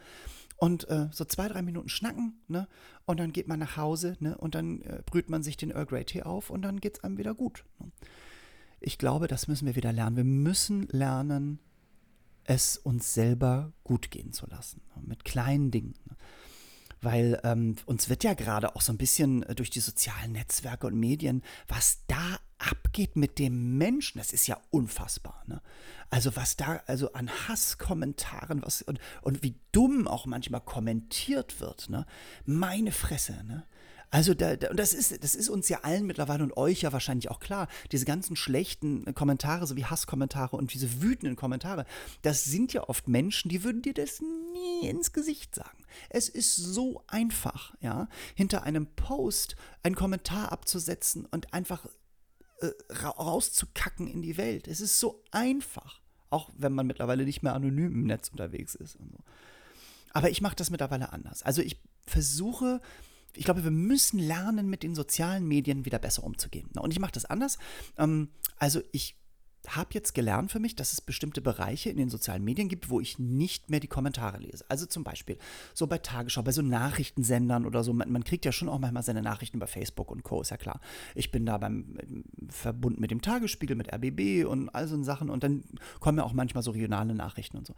Und 0.60 0.88
äh, 0.88 1.08
so 1.12 1.24
zwei, 1.24 1.46
drei 1.46 1.62
Minuten 1.62 1.88
schnacken, 1.88 2.40
ne? 2.48 2.66
Und 3.06 3.20
dann 3.20 3.32
geht 3.32 3.46
man 3.46 3.60
nach 3.60 3.76
Hause, 3.76 4.16
ne? 4.18 4.36
Und 4.36 4.56
dann 4.56 4.82
äh, 4.82 5.02
brüht 5.06 5.30
man 5.30 5.44
sich 5.44 5.56
den 5.56 5.70
Earl 5.70 5.86
Grey 5.86 6.04
Tee 6.04 6.24
auf 6.24 6.50
und 6.50 6.62
dann 6.62 6.80
geht 6.80 6.98
es 6.98 7.04
einem 7.04 7.16
wieder 7.16 7.32
gut. 7.34 7.64
Ne? 7.78 7.92
Ich 8.80 8.98
glaube, 8.98 9.28
das 9.28 9.46
müssen 9.46 9.66
wir 9.66 9.76
wieder 9.76 9.92
lernen. 9.92 10.16
Wir 10.16 10.24
müssen 10.24 10.88
lernen, 10.88 11.60
es 12.42 12.76
uns 12.76 13.14
selber 13.14 13.72
gut 13.84 14.10
gehen 14.10 14.32
zu 14.32 14.46
lassen. 14.46 14.82
Ne? 14.96 15.02
Mit 15.06 15.24
kleinen 15.24 15.70
Dingen. 15.70 15.94
Ne? 16.06 16.16
Weil 17.00 17.40
ähm, 17.44 17.76
uns 17.86 18.08
wird 18.08 18.24
ja 18.24 18.34
gerade 18.34 18.74
auch 18.74 18.80
so 18.80 18.92
ein 18.92 18.98
bisschen 18.98 19.42
äh, 19.44 19.54
durch 19.54 19.70
die 19.70 19.80
sozialen 19.80 20.32
Netzwerke 20.32 20.86
und 20.86 20.98
Medien, 20.98 21.42
was 21.68 22.00
da 22.06 22.38
abgeht 22.58 23.16
mit 23.16 23.38
dem 23.38 23.78
Menschen, 23.78 24.18
das 24.18 24.32
ist 24.32 24.46
ja 24.46 24.60
unfassbar. 24.70 25.42
Ne? 25.46 25.62
Also 26.10 26.34
was 26.36 26.56
da, 26.56 26.82
also 26.86 27.12
an 27.12 27.30
Hasskommentaren, 27.30 28.62
was 28.62 28.82
und, 28.82 28.98
und 29.22 29.42
wie 29.42 29.54
dumm 29.72 30.08
auch 30.08 30.26
manchmal 30.26 30.60
kommentiert 30.60 31.60
wird, 31.60 31.88
ne? 31.88 32.06
Meine 32.44 32.92
Fresse, 32.92 33.44
ne? 33.44 33.64
Also 34.10 34.32
da, 34.32 34.56
da, 34.56 34.70
und 34.70 34.78
das 34.78 34.94
ist, 34.94 35.22
das 35.22 35.34
ist 35.34 35.50
uns 35.50 35.68
ja 35.68 35.80
allen 35.80 36.06
mittlerweile 36.06 36.42
und 36.42 36.56
euch 36.56 36.82
ja 36.82 36.92
wahrscheinlich 36.92 37.30
auch 37.30 37.40
klar. 37.40 37.68
Diese 37.92 38.06
ganzen 38.06 38.36
schlechten 38.36 39.14
Kommentare, 39.14 39.66
so 39.66 39.76
wie 39.76 39.84
Hasskommentare 39.84 40.56
und 40.56 40.72
diese 40.72 41.02
wütenden 41.02 41.36
Kommentare, 41.36 41.84
das 42.22 42.44
sind 42.44 42.72
ja 42.72 42.88
oft 42.88 43.08
Menschen, 43.08 43.50
die 43.50 43.64
würden 43.64 43.82
dir 43.82 43.94
das 43.94 44.20
nie 44.20 44.88
ins 44.88 45.12
Gesicht 45.12 45.54
sagen. 45.54 45.84
Es 46.08 46.28
ist 46.28 46.56
so 46.56 47.04
einfach, 47.06 47.74
ja, 47.80 48.08
hinter 48.34 48.62
einem 48.62 48.86
Post 48.86 49.56
einen 49.82 49.94
Kommentar 49.94 50.52
abzusetzen 50.52 51.26
und 51.26 51.52
einfach 51.52 51.86
äh, 52.60 52.70
rauszukacken 52.94 54.08
in 54.08 54.22
die 54.22 54.36
Welt. 54.36 54.68
Es 54.68 54.80
ist 54.80 54.98
so 54.98 55.22
einfach. 55.30 56.00
Auch 56.30 56.50
wenn 56.56 56.74
man 56.74 56.86
mittlerweile 56.86 57.24
nicht 57.24 57.42
mehr 57.42 57.54
anonym 57.54 57.92
im 57.92 58.04
Netz 58.04 58.28
unterwegs 58.28 58.74
ist. 58.74 58.92
So. 58.92 59.18
Aber 60.12 60.30
ich 60.30 60.40
mache 60.40 60.56
das 60.56 60.70
mittlerweile 60.70 61.12
anders. 61.12 61.42
Also 61.42 61.62
ich 61.62 61.80
versuche 62.06 62.80
ich 63.34 63.44
glaube, 63.44 63.64
wir 63.64 63.70
müssen 63.70 64.18
lernen, 64.18 64.68
mit 64.68 64.82
den 64.82 64.94
sozialen 64.94 65.46
Medien 65.46 65.84
wieder 65.84 65.98
besser 65.98 66.24
umzugehen. 66.24 66.70
Und 66.78 66.92
ich 66.92 67.00
mache 67.00 67.12
das 67.12 67.24
anders. 67.24 67.58
Ähm, 67.96 68.28
also 68.58 68.80
ich 68.92 69.18
habe 69.66 69.90
jetzt 69.92 70.14
gelernt 70.14 70.50
für 70.50 70.60
mich, 70.60 70.76
dass 70.76 70.92
es 70.92 71.00
bestimmte 71.00 71.40
Bereiche 71.40 71.90
in 71.90 71.96
den 71.96 72.08
sozialen 72.08 72.44
Medien 72.44 72.68
gibt, 72.68 72.90
wo 72.90 73.00
ich 73.00 73.18
nicht 73.18 73.70
mehr 73.70 73.80
die 73.80 73.88
Kommentare 73.88 74.38
lese. 74.38 74.64
Also 74.68 74.86
zum 74.86 75.04
Beispiel 75.04 75.36
so 75.74 75.86
bei 75.86 75.98
Tagesschau, 75.98 76.42
bei 76.42 76.52
so 76.52 76.62
Nachrichtensendern 76.62 77.66
oder 77.66 77.84
so. 77.84 77.92
Man, 77.92 78.10
man 78.10 78.24
kriegt 78.24 78.44
ja 78.44 78.52
schon 78.52 78.68
auch 78.68 78.78
manchmal 78.78 79.02
seine 79.02 79.22
Nachrichten 79.22 79.56
über 79.56 79.66
Facebook 79.66 80.10
und 80.10 80.22
Co. 80.22 80.40
Ist 80.40 80.50
ja 80.50 80.56
klar. 80.56 80.80
Ich 81.14 81.30
bin 81.30 81.44
da 81.44 81.58
beim 81.58 81.98
verbunden 82.48 83.00
mit 83.00 83.10
dem 83.10 83.20
Tagesspiegel, 83.20 83.76
mit 83.76 83.92
RBB 83.92 84.46
und 84.46 84.68
all 84.70 84.88
so 84.88 85.02
Sachen. 85.02 85.28
Und 85.28 85.42
dann 85.42 85.64
kommen 86.00 86.18
ja 86.18 86.24
auch 86.24 86.32
manchmal 86.32 86.62
so 86.62 86.70
regionale 86.70 87.14
Nachrichten 87.14 87.58
und 87.58 87.66
so. 87.66 87.74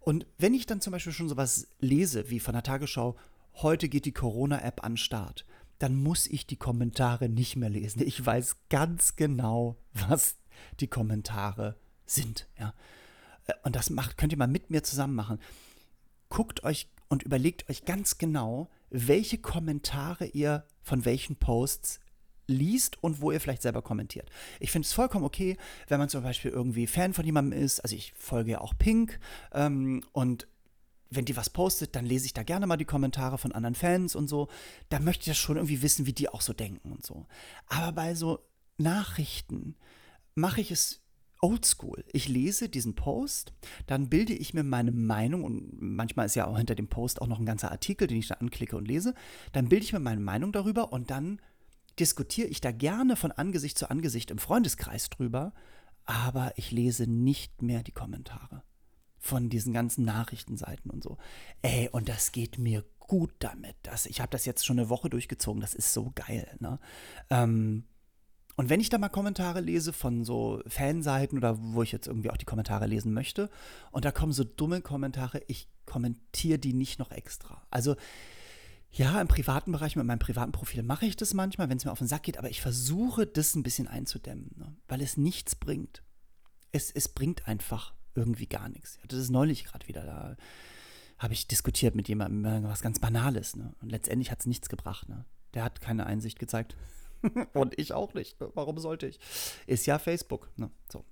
Und 0.00 0.26
wenn 0.38 0.54
ich 0.54 0.66
dann 0.66 0.80
zum 0.80 0.92
Beispiel 0.92 1.12
schon 1.12 1.28
sowas 1.28 1.68
lese, 1.78 2.30
wie 2.30 2.40
von 2.40 2.54
der 2.54 2.62
Tagesschau, 2.62 3.16
heute 3.62 3.88
geht 3.88 4.04
die 4.04 4.12
Corona-App 4.12 4.84
an 4.84 4.96
Start, 4.96 5.44
dann 5.78 5.94
muss 5.94 6.26
ich 6.26 6.46
die 6.46 6.56
Kommentare 6.56 7.28
nicht 7.28 7.56
mehr 7.56 7.70
lesen. 7.70 8.02
Ich 8.02 8.24
weiß 8.24 8.56
ganz 8.68 9.16
genau, 9.16 9.76
was 9.92 10.36
die 10.78 10.88
Kommentare 10.88 11.76
sind. 12.06 12.48
Ja. 12.58 12.74
Äh, 13.46 13.54
und 13.64 13.76
das 13.76 13.90
macht, 13.90 14.18
könnt 14.18 14.32
ihr 14.32 14.38
mal 14.38 14.46
mit 14.46 14.70
mir 14.70 14.82
zusammen 14.82 15.14
machen. 15.14 15.38
Guckt 16.28 16.64
euch 16.64 16.88
und 17.08 17.22
überlegt 17.22 17.68
euch 17.70 17.84
ganz 17.84 18.18
genau, 18.18 18.68
welche 18.90 19.38
Kommentare 19.38 20.26
ihr 20.26 20.64
von 20.82 21.04
welchen 21.04 21.36
Posts 21.36 22.00
liest 22.46 23.02
und 23.02 23.20
wo 23.20 23.30
ihr 23.30 23.40
vielleicht 23.40 23.62
selber 23.62 23.80
kommentiert. 23.80 24.28
Ich 24.58 24.70
finde 24.72 24.86
es 24.86 24.92
vollkommen 24.92 25.24
okay, 25.24 25.56
wenn 25.88 25.98
man 25.98 26.08
zum 26.08 26.22
Beispiel 26.22 26.50
irgendwie 26.50 26.86
Fan 26.86 27.14
von 27.14 27.24
jemandem 27.24 27.58
ist. 27.58 27.80
Also 27.80 27.96
ich 27.96 28.12
folge 28.16 28.52
ja 28.52 28.60
auch 28.60 28.74
Pink 28.76 29.18
ähm, 29.52 30.02
und 30.12 30.48
wenn 31.10 31.24
die 31.24 31.36
was 31.36 31.50
postet, 31.50 31.96
dann 31.96 32.06
lese 32.06 32.26
ich 32.26 32.32
da 32.32 32.42
gerne 32.42 32.66
mal 32.66 32.76
die 32.76 32.84
Kommentare 32.84 33.38
von 33.38 33.52
anderen 33.52 33.74
Fans 33.74 34.14
und 34.14 34.28
so. 34.28 34.48
Da 34.88 35.00
möchte 35.00 35.22
ich 35.22 35.26
ja 35.26 35.34
schon 35.34 35.56
irgendwie 35.56 35.82
wissen, 35.82 36.06
wie 36.06 36.12
die 36.12 36.28
auch 36.28 36.40
so 36.40 36.52
denken 36.52 36.92
und 36.92 37.04
so. 37.04 37.26
Aber 37.66 37.92
bei 37.92 38.14
so 38.14 38.40
Nachrichten 38.78 39.74
mache 40.34 40.60
ich 40.60 40.70
es 40.70 41.02
oldschool. 41.42 42.04
Ich 42.12 42.28
lese 42.28 42.68
diesen 42.68 42.94
Post, 42.94 43.52
dann 43.86 44.08
bilde 44.08 44.34
ich 44.34 44.54
mir 44.54 44.62
meine 44.62 44.92
Meinung 44.92 45.42
und 45.42 45.80
manchmal 45.80 46.26
ist 46.26 46.36
ja 46.36 46.46
auch 46.46 46.56
hinter 46.56 46.74
dem 46.74 46.88
Post 46.88 47.20
auch 47.22 47.26
noch 47.26 47.38
ein 47.38 47.46
ganzer 47.46 47.70
Artikel, 47.70 48.06
den 48.06 48.18
ich 48.18 48.28
da 48.28 48.34
anklicke 48.34 48.76
und 48.76 48.86
lese. 48.86 49.14
Dann 49.52 49.68
bilde 49.68 49.84
ich 49.84 49.92
mir 49.92 50.00
meine 50.00 50.20
Meinung 50.20 50.52
darüber 50.52 50.92
und 50.92 51.10
dann 51.10 51.40
diskutiere 51.98 52.48
ich 52.48 52.60
da 52.60 52.72
gerne 52.72 53.16
von 53.16 53.32
Angesicht 53.32 53.78
zu 53.78 53.90
Angesicht 53.90 54.30
im 54.30 54.38
Freundeskreis 54.38 55.10
drüber 55.10 55.52
aber 56.10 56.52
ich 56.56 56.72
lese 56.72 57.06
nicht 57.06 57.62
mehr 57.62 57.84
die 57.84 57.92
Kommentare 57.92 58.59
von 59.20 59.50
diesen 59.50 59.72
ganzen 59.72 60.04
Nachrichtenseiten 60.04 60.90
und 60.90 61.04
so. 61.04 61.18
Ey, 61.62 61.88
und 61.92 62.08
das 62.08 62.32
geht 62.32 62.58
mir 62.58 62.84
gut 62.98 63.32
damit. 63.38 63.76
Das, 63.82 64.06
ich 64.06 64.20
habe 64.20 64.30
das 64.30 64.46
jetzt 64.46 64.64
schon 64.64 64.78
eine 64.78 64.88
Woche 64.88 65.10
durchgezogen. 65.10 65.60
Das 65.60 65.74
ist 65.74 65.92
so 65.92 66.10
geil. 66.14 66.48
Ne? 66.58 66.80
Ähm, 67.28 67.84
und 68.56 68.70
wenn 68.70 68.80
ich 68.80 68.88
da 68.88 68.98
mal 68.98 69.08
Kommentare 69.10 69.60
lese 69.60 69.92
von 69.92 70.24
so 70.24 70.62
Fanseiten 70.66 71.38
oder 71.38 71.56
wo 71.60 71.82
ich 71.82 71.92
jetzt 71.92 72.08
irgendwie 72.08 72.30
auch 72.30 72.36
die 72.36 72.46
Kommentare 72.46 72.86
lesen 72.86 73.12
möchte 73.12 73.50
und 73.90 74.04
da 74.04 74.10
kommen 74.10 74.32
so 74.32 74.44
dumme 74.44 74.80
Kommentare, 74.80 75.42
ich 75.46 75.68
kommentiere 75.86 76.58
die 76.58 76.72
nicht 76.72 76.98
noch 76.98 77.10
extra. 77.10 77.62
Also 77.70 77.96
ja, 78.90 79.20
im 79.20 79.28
privaten 79.28 79.72
Bereich 79.72 79.96
mit 79.96 80.04
meinem 80.04 80.18
privaten 80.18 80.52
Profil 80.52 80.82
mache 80.82 81.06
ich 81.06 81.16
das 81.16 81.32
manchmal, 81.34 81.68
wenn 81.68 81.76
es 81.76 81.84
mir 81.84 81.92
auf 81.92 82.00
den 82.00 82.08
Sack 82.08 82.24
geht, 82.24 82.38
aber 82.38 82.50
ich 82.50 82.60
versuche 82.60 83.26
das 83.26 83.54
ein 83.54 83.62
bisschen 83.62 83.86
einzudämmen, 83.86 84.50
ne? 84.56 84.76
weil 84.88 85.00
es 85.00 85.16
nichts 85.16 85.54
bringt. 85.54 86.02
Es, 86.72 86.90
es 86.90 87.08
bringt 87.08 87.46
einfach 87.46 87.94
irgendwie 88.14 88.46
gar 88.46 88.68
nichts. 88.68 88.98
Das 89.08 89.18
ist 89.18 89.30
neulich 89.30 89.64
gerade 89.64 89.86
wieder 89.88 90.04
da. 90.04 90.36
Habe 91.18 91.34
ich 91.34 91.46
diskutiert 91.46 91.94
mit 91.94 92.08
jemandem, 92.08 92.64
was 92.64 92.80
ganz 92.80 92.98
Banales. 92.98 93.56
Ne? 93.56 93.74
Und 93.82 93.90
letztendlich 93.90 94.30
hat 94.30 94.40
es 94.40 94.46
nichts 94.46 94.68
gebracht. 94.68 95.08
Ne? 95.08 95.24
Der 95.54 95.64
hat 95.64 95.80
keine 95.80 96.06
Einsicht 96.06 96.38
gezeigt. 96.38 96.76
Und 97.52 97.78
ich 97.78 97.92
auch 97.92 98.14
nicht. 98.14 98.36
Warum 98.38 98.78
sollte 98.78 99.06
ich? 99.06 99.20
Ist 99.66 99.86
ja 99.86 99.98
Facebook. 99.98 100.50
Ne? 100.56 100.70
So. 100.90 101.04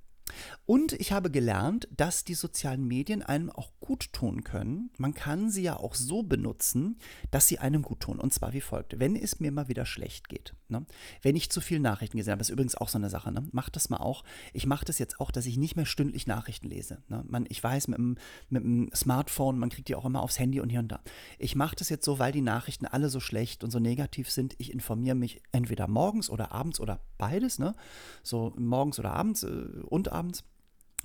Und 0.67 0.93
ich 0.95 1.12
habe 1.12 1.31
gelernt, 1.31 1.88
dass 1.95 2.25
die 2.25 2.35
sozialen 2.35 2.87
Medien 2.87 3.23
einem 3.23 3.50
auch 3.50 3.71
gut 3.81 4.12
tun 4.12 4.45
können. 4.45 4.90
Man 4.99 5.14
kann 5.14 5.50
sie 5.50 5.62
ja 5.62 5.76
auch 5.76 5.95
so 5.95 6.23
benutzen, 6.23 6.99
dass 7.31 7.49
sie 7.49 7.59
einem 7.59 7.83
gut 7.83 8.00
tun. 8.00 8.19
Und 8.19 8.33
zwar 8.33 8.52
wie 8.52 8.61
folgt. 8.61 8.99
Wenn 8.99 9.17
es 9.17 9.40
mir 9.40 9.52
mal 9.52 9.69
wieder 9.69 9.87
schlecht 9.87 10.28
geht, 10.28 10.55
ne? 10.71 10.87
wenn 11.23 11.37
ich 11.37 11.51
zu 11.51 11.61
viele 11.61 11.81
Nachrichten 11.81 12.17
gesehen 12.17 12.33
habe, 12.33 12.41
ist 12.43 12.51
übrigens 12.51 12.77
auch 12.77 12.89
so 12.89 12.99
eine 12.99 13.11
Sache, 13.11 13.33
ne? 13.33 13.47
macht 13.53 13.77
das 13.77 13.89
mal 13.89 13.99
auch. 13.99 14.25
Ich 14.53 14.67
mache 14.67 14.85
das 14.85 14.99
jetzt 14.99 15.21
auch, 15.21 15.31
dass 15.31 15.47
ich 15.47 15.57
nicht 15.57 15.77
mehr 15.77 15.87
stündlich 15.87 16.27
Nachrichten 16.27 16.69
lese. 16.69 17.03
Ne? 17.09 17.25
Man, 17.27 17.47
ich 17.49 17.63
weiß, 17.63 17.89
mit 17.89 17.99
dem, 17.99 18.17
mit 18.49 18.63
dem 18.63 18.91
Smartphone, 18.95 19.59
man 19.59 19.71
kriegt 19.71 19.89
die 19.89 19.95
auch 19.95 20.05
immer 20.05 20.23
aufs 20.23 20.39
Handy 20.39 20.61
und 20.61 20.69
hier 20.69 20.81
und 20.81 20.89
da. 20.89 21.01
Ich 21.39 21.57
mache 21.57 21.77
das 21.77 21.89
jetzt 21.89 22.05
so, 22.05 22.19
weil 22.19 22.33
die 22.33 22.43
Nachrichten 22.43 22.87
alle 22.87 23.09
so 23.09 23.19
schlecht 23.19 23.65
und 23.65 23.71
so 23.71 23.79
negativ 23.79 24.31
sind. 24.31 24.55
Ich 24.59 24.73
informiere 24.73 25.17
mich 25.17 25.43
entweder 25.53 25.89
morgens 25.89 26.31
oder 26.31 26.53
abends 26.53 26.81
oder 26.81 27.01
beides, 27.17 27.59
ne? 27.59 27.75
so 28.23 28.55
morgens 28.57 28.99
oder 28.99 29.13
abends 29.13 29.43
äh, 29.43 29.47
und 29.47 30.13
abends 30.13 30.19
abends 30.19 30.45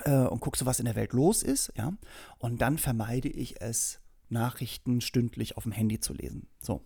äh, 0.05 0.27
und 0.27 0.39
gucke 0.39 0.57
so, 0.57 0.65
was 0.65 0.79
in 0.79 0.85
der 0.85 0.95
Welt 0.95 1.13
los 1.13 1.43
ist, 1.43 1.71
ja. 1.77 1.93
Und 2.39 2.61
dann 2.61 2.77
vermeide 2.77 3.29
ich 3.29 3.61
es, 3.61 3.99
Nachrichten 4.29 5.01
stündlich 5.01 5.57
auf 5.57 5.63
dem 5.63 5.71
Handy 5.71 5.99
zu 5.99 6.13
lesen. 6.13 6.47
So. 6.59 6.83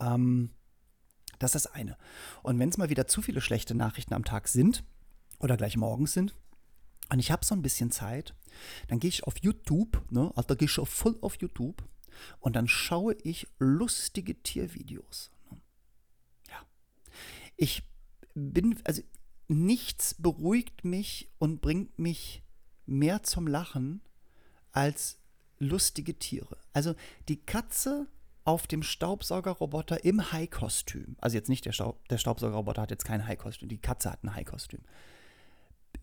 Ähm, 0.00 0.50
das 1.42 1.54
ist 1.54 1.66
das 1.66 1.74
eine. 1.74 1.96
Und 2.42 2.58
wenn 2.58 2.68
es 2.68 2.78
mal 2.78 2.90
wieder 2.90 3.06
zu 3.06 3.22
viele 3.22 3.40
schlechte 3.40 3.74
Nachrichten 3.74 4.14
am 4.14 4.24
Tag 4.24 4.48
sind 4.48 4.84
oder 5.38 5.56
gleich 5.56 5.76
morgens 5.76 6.12
sind, 6.12 6.34
und 7.10 7.18
ich 7.18 7.30
habe 7.30 7.44
so 7.44 7.54
ein 7.54 7.62
bisschen 7.62 7.90
Zeit, 7.90 8.34
dann 8.88 8.98
gehe 8.98 9.08
ich 9.08 9.24
auf 9.24 9.36
YouTube, 9.38 10.02
ne, 10.10 10.32
also 10.34 10.56
gehe 10.56 10.66
ich 10.66 10.80
voll 10.88 11.18
auf 11.20 11.36
YouTube 11.40 11.84
und 12.40 12.56
dann 12.56 12.68
schaue 12.68 13.14
ich 13.22 13.46
lustige 13.58 14.42
Tiervideos. 14.42 15.30
Ja. 16.48 16.66
Ich 17.56 17.82
bin, 18.34 18.78
also 18.84 19.02
nichts 19.48 20.14
beruhigt 20.14 20.84
mich 20.84 21.30
und 21.38 21.60
bringt 21.60 21.98
mich 21.98 22.42
mehr 22.86 23.22
zum 23.22 23.46
Lachen 23.46 24.00
als 24.70 25.18
lustige 25.58 26.18
Tiere. 26.18 26.56
Also 26.72 26.94
die 27.28 27.40
Katze 27.44 28.06
auf 28.44 28.66
dem 28.66 28.82
Staubsaugerroboter 28.82 30.04
im 30.04 30.32
High-Kostüm. 30.32 31.16
Also 31.20 31.36
jetzt 31.36 31.48
nicht 31.48 31.64
der, 31.64 31.72
Staub, 31.72 32.06
der 32.08 32.18
Staubsaugerroboter 32.18 32.82
hat 32.82 32.90
jetzt 32.90 33.04
kein 33.04 33.26
High-Kostüm, 33.26 33.68
die 33.68 33.80
Katze 33.80 34.10
hat 34.10 34.24
ein 34.24 34.34
High-Kostüm. 34.34 34.80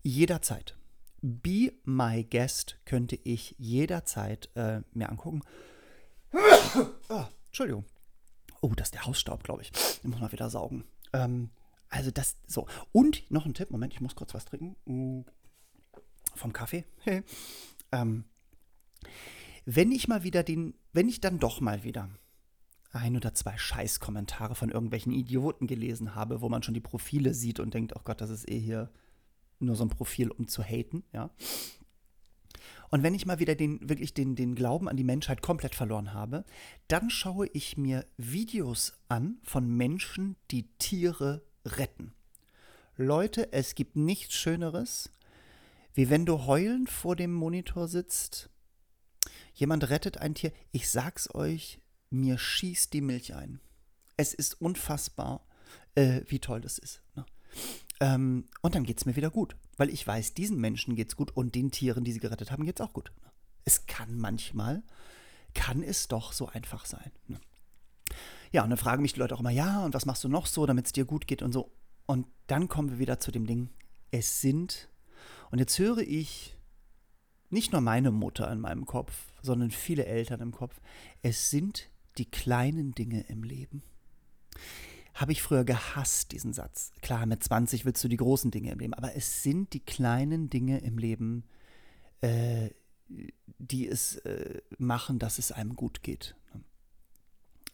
Jederzeit. 0.02 0.76
Be 1.22 1.72
My 1.84 2.24
Guest 2.24 2.78
könnte 2.86 3.18
ich 3.24 3.54
jederzeit 3.58 4.48
äh, 4.54 4.80
mir 4.92 5.10
angucken. 5.10 5.42
oh, 6.32 7.24
Entschuldigung. 7.46 7.84
Oh, 8.62 8.72
das 8.74 8.88
ist 8.88 8.94
der 8.94 9.06
Hausstaub, 9.06 9.42
glaube 9.44 9.62
ich. 9.62 9.70
Den 10.02 10.10
muss 10.10 10.20
man 10.20 10.32
wieder 10.32 10.48
saugen. 10.48 10.84
Ähm, 11.12 11.50
also 11.90 12.10
das 12.10 12.36
so. 12.46 12.66
Und 12.92 13.30
noch 13.30 13.44
ein 13.44 13.54
Tipp, 13.54 13.70
Moment, 13.70 13.92
ich 13.92 14.00
muss 14.00 14.14
kurz 14.14 14.32
was 14.32 14.46
trinken. 14.46 14.76
Mm, 14.86 15.24
vom 16.34 16.52
Kaffee. 16.52 16.84
ähm, 17.92 18.24
wenn 19.66 19.92
ich 19.92 20.08
mal 20.08 20.22
wieder 20.22 20.42
den, 20.42 20.74
wenn 20.92 21.08
ich 21.08 21.20
dann 21.20 21.38
doch 21.38 21.60
mal 21.60 21.84
wieder 21.84 22.08
ein 22.92 23.16
oder 23.16 23.34
zwei 23.34 23.56
Scheißkommentare 23.56 24.54
von 24.54 24.70
irgendwelchen 24.70 25.12
Idioten 25.12 25.66
gelesen 25.66 26.14
habe, 26.14 26.40
wo 26.40 26.48
man 26.48 26.62
schon 26.62 26.74
die 26.74 26.80
Profile 26.80 27.34
sieht 27.34 27.60
und 27.60 27.74
denkt, 27.74 27.94
oh 27.96 28.00
Gott, 28.04 28.20
das 28.20 28.30
ist 28.30 28.50
eh 28.50 28.58
hier 28.58 28.90
nur 29.58 29.76
so 29.76 29.84
ein 29.84 29.90
Profil, 29.90 30.30
um 30.30 30.48
zu 30.48 30.62
haten, 30.62 31.04
ja. 31.12 31.30
Und 32.90 33.04
wenn 33.04 33.14
ich 33.14 33.24
mal 33.24 33.38
wieder 33.38 33.54
den, 33.54 33.88
wirklich 33.88 34.14
den, 34.14 34.34
den 34.34 34.56
Glauben 34.56 34.88
an 34.88 34.96
die 34.96 35.04
Menschheit 35.04 35.42
komplett 35.42 35.76
verloren 35.76 36.12
habe, 36.12 36.44
dann 36.88 37.08
schaue 37.08 37.46
ich 37.52 37.76
mir 37.76 38.04
Videos 38.16 38.94
an 39.08 39.38
von 39.44 39.68
Menschen, 39.68 40.34
die 40.50 40.66
Tiere 40.78 41.44
retten. 41.64 42.12
Leute, 42.96 43.52
es 43.52 43.76
gibt 43.76 43.94
nichts 43.94 44.34
Schöneres, 44.34 45.10
wie 45.94 46.10
wenn 46.10 46.26
du 46.26 46.46
heulend 46.46 46.90
vor 46.90 47.14
dem 47.14 47.32
Monitor 47.32 47.86
sitzt. 47.86 48.50
Jemand 49.54 49.88
rettet 49.88 50.18
ein 50.18 50.34
Tier. 50.34 50.52
Ich 50.72 50.90
sag's 50.90 51.32
euch, 51.34 51.79
mir 52.10 52.38
schießt 52.38 52.92
die 52.92 53.00
Milch 53.00 53.34
ein. 53.34 53.60
Es 54.16 54.34
ist 54.34 54.60
unfassbar, 54.60 55.46
äh, 55.94 56.22
wie 56.26 56.40
toll 56.40 56.60
das 56.60 56.78
ist. 56.78 57.02
Ne? 57.14 57.24
Ähm, 58.00 58.46
und 58.62 58.74
dann 58.74 58.84
geht's 58.84 59.06
mir 59.06 59.16
wieder 59.16 59.30
gut, 59.30 59.56
weil 59.76 59.90
ich 59.90 60.06
weiß, 60.06 60.34
diesen 60.34 60.60
Menschen 60.60 60.96
geht's 60.96 61.16
gut 61.16 61.30
und 61.36 61.54
den 61.54 61.70
Tieren, 61.70 62.04
die 62.04 62.12
sie 62.12 62.20
gerettet 62.20 62.50
haben, 62.50 62.64
geht's 62.64 62.80
auch 62.80 62.92
gut. 62.92 63.12
Ne? 63.22 63.30
Es 63.64 63.86
kann 63.86 64.18
manchmal, 64.18 64.82
kann 65.54 65.82
es 65.82 66.08
doch 66.08 66.32
so 66.32 66.48
einfach 66.48 66.86
sein. 66.86 67.10
Ne? 67.28 67.40
Ja, 68.52 68.64
und 68.64 68.70
dann 68.70 68.78
fragen 68.78 69.02
mich 69.02 69.12
die 69.12 69.20
Leute 69.20 69.34
auch 69.34 69.40
immer, 69.40 69.50
ja, 69.50 69.84
und 69.84 69.94
was 69.94 70.06
machst 70.06 70.24
du 70.24 70.28
noch 70.28 70.46
so, 70.46 70.66
damit 70.66 70.86
es 70.86 70.92
dir 70.92 71.04
gut 71.04 71.26
geht 71.26 71.42
und 71.42 71.52
so. 71.52 71.70
Und 72.06 72.26
dann 72.48 72.68
kommen 72.68 72.90
wir 72.90 72.98
wieder 72.98 73.20
zu 73.20 73.30
dem 73.30 73.46
Ding, 73.46 73.70
es 74.10 74.40
sind, 74.40 74.88
und 75.50 75.60
jetzt 75.60 75.78
höre 75.78 75.98
ich 75.98 76.56
nicht 77.50 77.72
nur 77.72 77.80
meine 77.80 78.10
Mutter 78.10 78.50
in 78.50 78.60
meinem 78.60 78.86
Kopf, 78.86 79.12
sondern 79.42 79.70
viele 79.70 80.06
Eltern 80.06 80.40
im 80.40 80.52
Kopf, 80.52 80.80
es 81.22 81.50
sind 81.50 81.88
die 82.18 82.30
kleinen 82.30 82.92
Dinge 82.92 83.22
im 83.28 83.42
Leben. 83.42 83.82
Habe 85.14 85.32
ich 85.32 85.42
früher 85.42 85.64
gehasst, 85.64 86.32
diesen 86.32 86.52
Satz. 86.52 86.92
Klar, 87.02 87.26
mit 87.26 87.42
20 87.42 87.84
willst 87.84 88.02
du 88.02 88.08
die 88.08 88.16
großen 88.16 88.50
Dinge 88.50 88.72
im 88.72 88.78
Leben, 88.78 88.94
aber 88.94 89.14
es 89.16 89.42
sind 89.42 89.72
die 89.72 89.80
kleinen 89.80 90.48
Dinge 90.48 90.78
im 90.78 90.98
Leben, 90.98 91.44
äh, 92.20 92.70
die 93.58 93.88
es 93.88 94.16
äh, 94.18 94.60
machen, 94.78 95.18
dass 95.18 95.38
es 95.38 95.52
einem 95.52 95.76
gut 95.76 96.02
geht. 96.02 96.36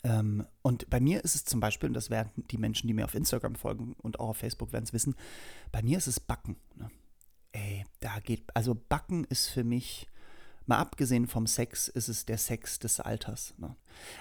Ähm, 0.03 0.47
und 0.63 0.89
bei 0.89 1.01
mir 1.01 1.25
ist 1.25 1.35
es 1.35 1.45
zum 1.45 1.61
Beispiel, 1.61 1.89
und 1.89 1.95
das 1.95 2.11
werden 2.11 2.31
die 2.51 2.59
Menschen, 2.59 2.87
die 2.87 2.95
mir 2.95 3.05
auf 3.05 3.15
Instagram 3.15 3.55
folgen 3.55 3.95
und 4.03 4.21
auch 4.21 4.31
auf 4.31 4.39
Facebook 4.39 4.73
werden 4.73 4.85
es 4.85 4.93
wissen, 4.93 5.15
bei 5.73 5.83
mir 5.83 5.99
ist 5.99 6.07
es 6.07 6.21
Backen. 6.21 6.57
Ne? 6.77 6.91
Ey, 7.53 7.85
da 8.01 8.21
geht, 8.21 8.45
also 8.55 8.75
Backen 8.75 9.25
ist 9.25 9.49
für 9.49 9.65
mich 9.65 10.07
Mal 10.67 10.79
abgesehen 10.79 11.27
vom 11.27 11.47
Sex 11.47 11.89
ist 11.89 12.09
es 12.09 12.27
der 12.27 12.39
Sex 12.39 12.79
des 12.79 13.01
Alters. 13.01 13.55
Ne? 13.59 13.77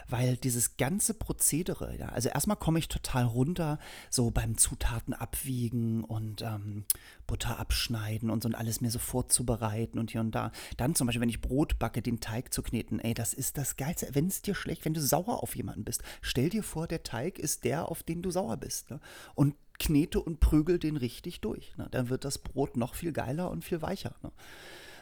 Weil 0.08 0.38
dieses 0.38 0.78
ganze 0.78 1.14
Prozedere, 1.14 1.98
ja, 1.98 2.10
also 2.10 2.30
erstmal 2.30 2.58
komme 2.58 2.80
ich 2.80 2.88
total 2.88 3.26
runter, 3.26 3.80
so 4.10 4.32
beim 4.32 4.58
Zutaten 4.58 5.14
abwiegen 5.14 6.04
und 6.04 6.44
ähm, 6.44 6.86
Butter 7.26 7.60
abschneiden 7.60 8.30
und 8.30 8.44
so 8.44 8.48
und 8.48 8.56
alles 8.56 8.80
mir 8.80 8.92
so 8.92 9.00
vorzubereiten 9.00 9.98
und 9.98 10.12
hier 10.12 10.22
und 10.22 10.32
da. 10.32 10.52
Dann 10.78 10.96
zum 10.96 11.08
Beispiel, 11.08 11.22
wenn 11.22 11.30
ich 11.30 11.42
Brot 11.42 11.80
backe, 11.80 12.02
den 12.02 12.20
Teig 12.20 12.54
zu 12.54 12.62
kneten, 12.62 13.00
ey, 13.00 13.14
das 13.14 13.34
ist 13.34 13.58
das 13.58 13.76
Geilste. 13.76 14.10
Wenn 14.14 14.28
es 14.28 14.42
dir 14.42 14.56
schlecht, 14.56 14.86
wenn 14.86 14.94
du 14.94 15.02
sauer 15.02 15.42
auf 15.42 15.56
jemanden 15.56 15.84
bist, 15.84 16.04
stell 16.22 16.50
dir 16.50 16.64
vor, 16.64 16.88
der 16.88 17.04
Teig 17.04 17.40
ist 17.40 17.64
der, 17.64 17.90
auf 17.90 18.04
den 18.04 18.22
du 18.22 18.32
sauer 18.32 18.58
bist. 18.58 18.92
Ne? 18.92 19.00
Und 19.34 19.56
knete 19.80 20.20
und 20.20 20.40
prügel 20.40 20.80
den 20.80 20.98
richtig 20.98 21.42
durch. 21.42 21.76
Ne? 21.78 21.88
Dann 21.92 22.10
wird 22.10 22.26
das 22.26 22.38
Brot 22.38 22.78
noch 22.78 22.96
viel 22.96 23.12
geiler 23.12 23.50
und 23.50 23.66
viel 23.66 23.82
weicher. 23.82 24.16
Ne? 24.22 24.32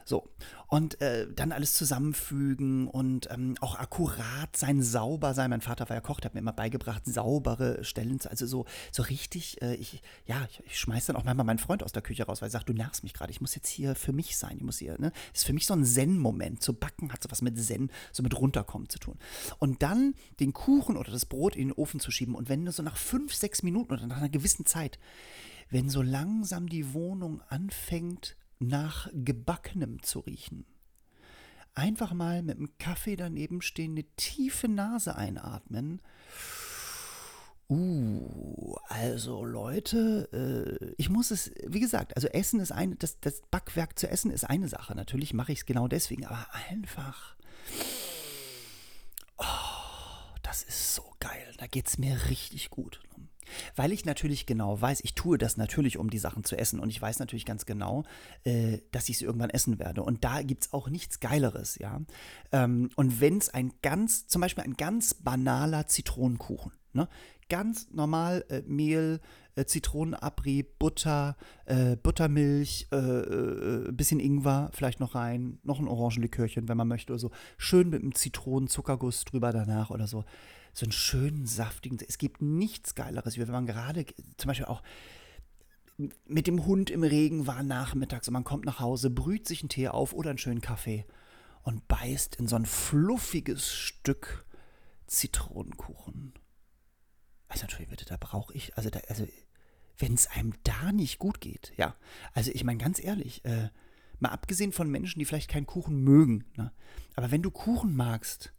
So. 0.05 0.29
Und 0.67 0.99
äh, 1.01 1.27
dann 1.31 1.51
alles 1.51 1.75
zusammenfügen 1.75 2.87
und 2.87 3.29
ähm, 3.31 3.55
auch 3.61 3.75
akkurat 3.75 4.55
sein, 4.55 4.81
sauber 4.81 5.33
sein. 5.33 5.51
Mein 5.51 5.61
Vater 5.61 5.87
war 5.87 5.95
ja 5.95 6.01
Koch, 6.01 6.19
der 6.19 6.29
hat 6.29 6.33
mir 6.33 6.39
immer 6.39 6.53
beigebracht, 6.53 7.03
saubere 7.05 7.83
Stellen 7.83 8.19
zu, 8.19 8.29
also 8.29 8.47
so, 8.47 8.65
so 8.91 9.03
richtig, 9.03 9.61
äh, 9.61 9.75
ich, 9.75 10.01
ja, 10.25 10.43
ich, 10.49 10.63
ich 10.65 10.79
schmeiß 10.79 11.05
dann 11.05 11.15
auch 11.15 11.23
manchmal 11.23 11.45
meinen 11.45 11.59
Freund 11.59 11.83
aus 11.83 11.91
der 11.91 12.01
Küche 12.01 12.25
raus, 12.25 12.41
weil 12.41 12.47
er 12.47 12.51
sagt, 12.51 12.69
du 12.69 12.73
nervst 12.73 13.03
mich 13.03 13.13
gerade, 13.13 13.31
ich 13.31 13.39
muss 13.39 13.53
jetzt 13.55 13.69
hier 13.69 13.93
für 13.93 14.13
mich 14.13 14.35
sein, 14.35 14.57
ich 14.57 14.63
muss 14.63 14.79
hier, 14.79 14.99
ne? 14.99 15.11
Das 15.31 15.41
ist 15.41 15.45
für 15.45 15.53
mich 15.53 15.67
so 15.67 15.75
ein 15.75 15.85
Zen-Moment. 15.85 16.63
Zu 16.63 16.73
backen 16.73 17.13
hat 17.13 17.21
so 17.21 17.29
was 17.29 17.41
mit 17.41 17.61
Zen, 17.63 17.91
so 18.11 18.23
mit 18.23 18.37
runterkommen 18.37 18.89
zu 18.89 18.97
tun. 18.97 19.19
Und 19.59 19.83
dann 19.83 20.15
den 20.39 20.53
Kuchen 20.53 20.97
oder 20.97 21.11
das 21.11 21.25
Brot 21.25 21.55
in 21.55 21.69
den 21.69 21.73
Ofen 21.73 21.99
zu 21.99 22.09
schieben 22.09 22.33
und 22.33 22.49
wenn 22.49 22.65
du 22.65 22.71
so 22.71 22.81
nach 22.81 22.97
fünf, 22.97 23.33
sechs 23.33 23.61
Minuten 23.61 23.93
oder 23.93 24.07
nach 24.07 24.17
einer 24.17 24.29
gewissen 24.29 24.65
Zeit, 24.65 24.97
wenn 25.69 25.89
so 25.89 26.01
langsam 26.01 26.67
die 26.67 26.93
Wohnung 26.93 27.41
anfängt, 27.49 28.35
nach 28.67 29.10
Gebackenem 29.13 30.02
zu 30.04 30.19
riechen. 30.19 30.65
Einfach 31.76 32.13
mal 32.13 32.43
mit 32.43 32.58
dem 32.58 32.78
Kaffee 32.78 33.15
daneben 33.15 33.62
stehen, 33.62 33.93
eine 33.93 34.04
tiefe 34.15 34.67
Nase 34.67 35.15
einatmen. 35.15 36.02
Uh, 37.69 38.76
also 38.88 39.43
Leute, 39.45 40.30
äh, 40.82 40.93
ich 40.97 41.10
muss 41.10 41.32
es, 41.32 41.52
wie 41.65 41.80
gesagt, 41.80 42.15
also 42.15 42.28
Essen 42.28 42.60
ist 42.60 42.71
eine, 42.71 42.95
das, 42.95 43.19
das 43.21 43.41
Backwerk 43.49 43.97
zu 43.97 44.08
essen 44.08 44.30
ist 44.30 44.43
eine 44.43 44.67
Sache. 44.67 44.93
Natürlich 44.93 45.34
mache 45.34 45.54
ich 45.54 45.60
es 45.60 45.65
genau 45.65 45.88
deswegen, 45.88 46.26
aber 46.26 46.45
einfach. 46.69 47.36
Oh, 49.38 49.43
das 50.43 50.63
ist 50.63 50.93
so 50.93 51.04
geil. 51.19 51.54
Da 51.58 51.65
geht 51.65 51.88
es 51.88 51.97
mir 51.97 52.30
richtig 52.30 52.69
gut. 52.69 53.02
Weil 53.75 53.91
ich 53.91 54.05
natürlich 54.05 54.45
genau 54.45 54.79
weiß, 54.79 55.01
ich 55.03 55.15
tue 55.15 55.37
das 55.37 55.57
natürlich, 55.57 55.97
um 55.97 56.09
die 56.09 56.19
Sachen 56.19 56.43
zu 56.43 56.57
essen. 56.57 56.79
Und 56.79 56.89
ich 56.89 57.01
weiß 57.01 57.19
natürlich 57.19 57.45
ganz 57.45 57.65
genau, 57.65 58.03
äh, 58.43 58.79
dass 58.91 59.09
ich 59.09 59.17
sie 59.17 59.25
irgendwann 59.25 59.49
essen 59.49 59.79
werde. 59.79 60.03
Und 60.03 60.23
da 60.23 60.41
gibt 60.41 60.65
es 60.65 60.73
auch 60.73 60.89
nichts 60.89 61.19
Geileres, 61.19 61.77
ja. 61.79 62.01
Ähm, 62.51 62.89
und 62.95 63.21
wenn 63.21 63.37
es 63.37 63.49
ein 63.49 63.73
ganz, 63.81 64.27
zum 64.27 64.41
Beispiel 64.41 64.63
ein 64.63 64.75
ganz 64.75 65.13
banaler 65.13 65.87
Zitronenkuchen, 65.87 66.71
ne? 66.93 67.07
Ganz 67.49 67.91
normal 67.91 68.45
äh, 68.49 68.61
Mehl, 68.65 69.19
äh, 69.55 69.65
Zitronenabrieb, 69.65 70.79
Butter, 70.79 71.35
äh, 71.65 71.95
Buttermilch, 71.97 72.87
äh, 72.91 72.97
äh, 72.97 73.91
bisschen 73.91 74.19
Ingwer 74.19 74.69
vielleicht 74.73 74.99
noch 74.99 75.13
rein, 75.13 75.59
noch 75.63 75.79
ein 75.79 75.87
Orangenlikörchen, 75.87 76.67
wenn 76.67 76.77
man 76.77 76.87
möchte 76.87 77.13
oder 77.13 77.19
so. 77.19 77.31
Schön 77.57 77.89
mit 77.89 78.01
einem 78.01 78.15
Zitronenzuckerguss 78.15 79.25
drüber 79.25 79.51
danach 79.51 79.89
oder 79.89 80.07
so 80.07 80.23
so 80.73 80.86
einen 80.86 80.91
schönen, 80.91 81.45
saftigen. 81.45 81.99
Es 82.07 82.17
gibt 82.17 82.41
nichts 82.41 82.95
Geileres, 82.95 83.38
wie 83.38 83.41
wenn 83.41 83.51
man 83.51 83.67
gerade 83.67 84.05
zum 84.38 84.47
Beispiel 84.47 84.65
auch 84.65 84.81
mit 86.25 86.47
dem 86.47 86.65
Hund 86.65 86.89
im 86.89 87.03
Regen 87.03 87.45
war 87.45 87.62
nachmittags 87.62 88.27
und 88.27 88.33
man 88.33 88.43
kommt 88.43 88.65
nach 88.65 88.79
Hause, 88.79 89.12
brüht 89.12 89.47
sich 89.47 89.62
einen 89.62 89.69
Tee 89.69 89.89
auf 89.89 90.13
oder 90.13 90.31
einen 90.31 90.39
schönen 90.39 90.62
Kaffee 90.62 91.05
und 91.62 91.88
beißt 91.88 92.36
in 92.36 92.47
so 92.47 92.55
ein 92.55 92.65
fluffiges 92.65 93.71
Stück 93.71 94.45
Zitronenkuchen. 95.07 96.33
Also, 97.47 97.63
Entschuldigung, 97.63 97.91
bitte, 97.91 98.05
da 98.05 98.17
brauche 98.19 98.53
ich, 98.53 98.75
also, 98.77 98.89
also 99.07 99.27
wenn 99.99 100.15
es 100.15 100.27
einem 100.27 100.55
da 100.63 100.91
nicht 100.91 101.19
gut 101.19 101.39
geht, 101.39 101.71
ja. 101.77 101.95
Also, 102.33 102.51
ich 102.51 102.63
meine, 102.63 102.79
ganz 102.79 103.01
ehrlich, 103.01 103.45
äh, 103.45 103.69
mal 104.19 104.29
abgesehen 104.29 104.71
von 104.71 104.89
Menschen, 104.89 105.19
die 105.19 105.25
vielleicht 105.25 105.51
keinen 105.51 105.67
Kuchen 105.67 106.03
mögen, 106.03 106.45
ne? 106.55 106.71
aber 107.15 107.29
wenn 107.29 107.43
du 107.43 107.51
Kuchen 107.51 107.95
magst, 107.95 108.53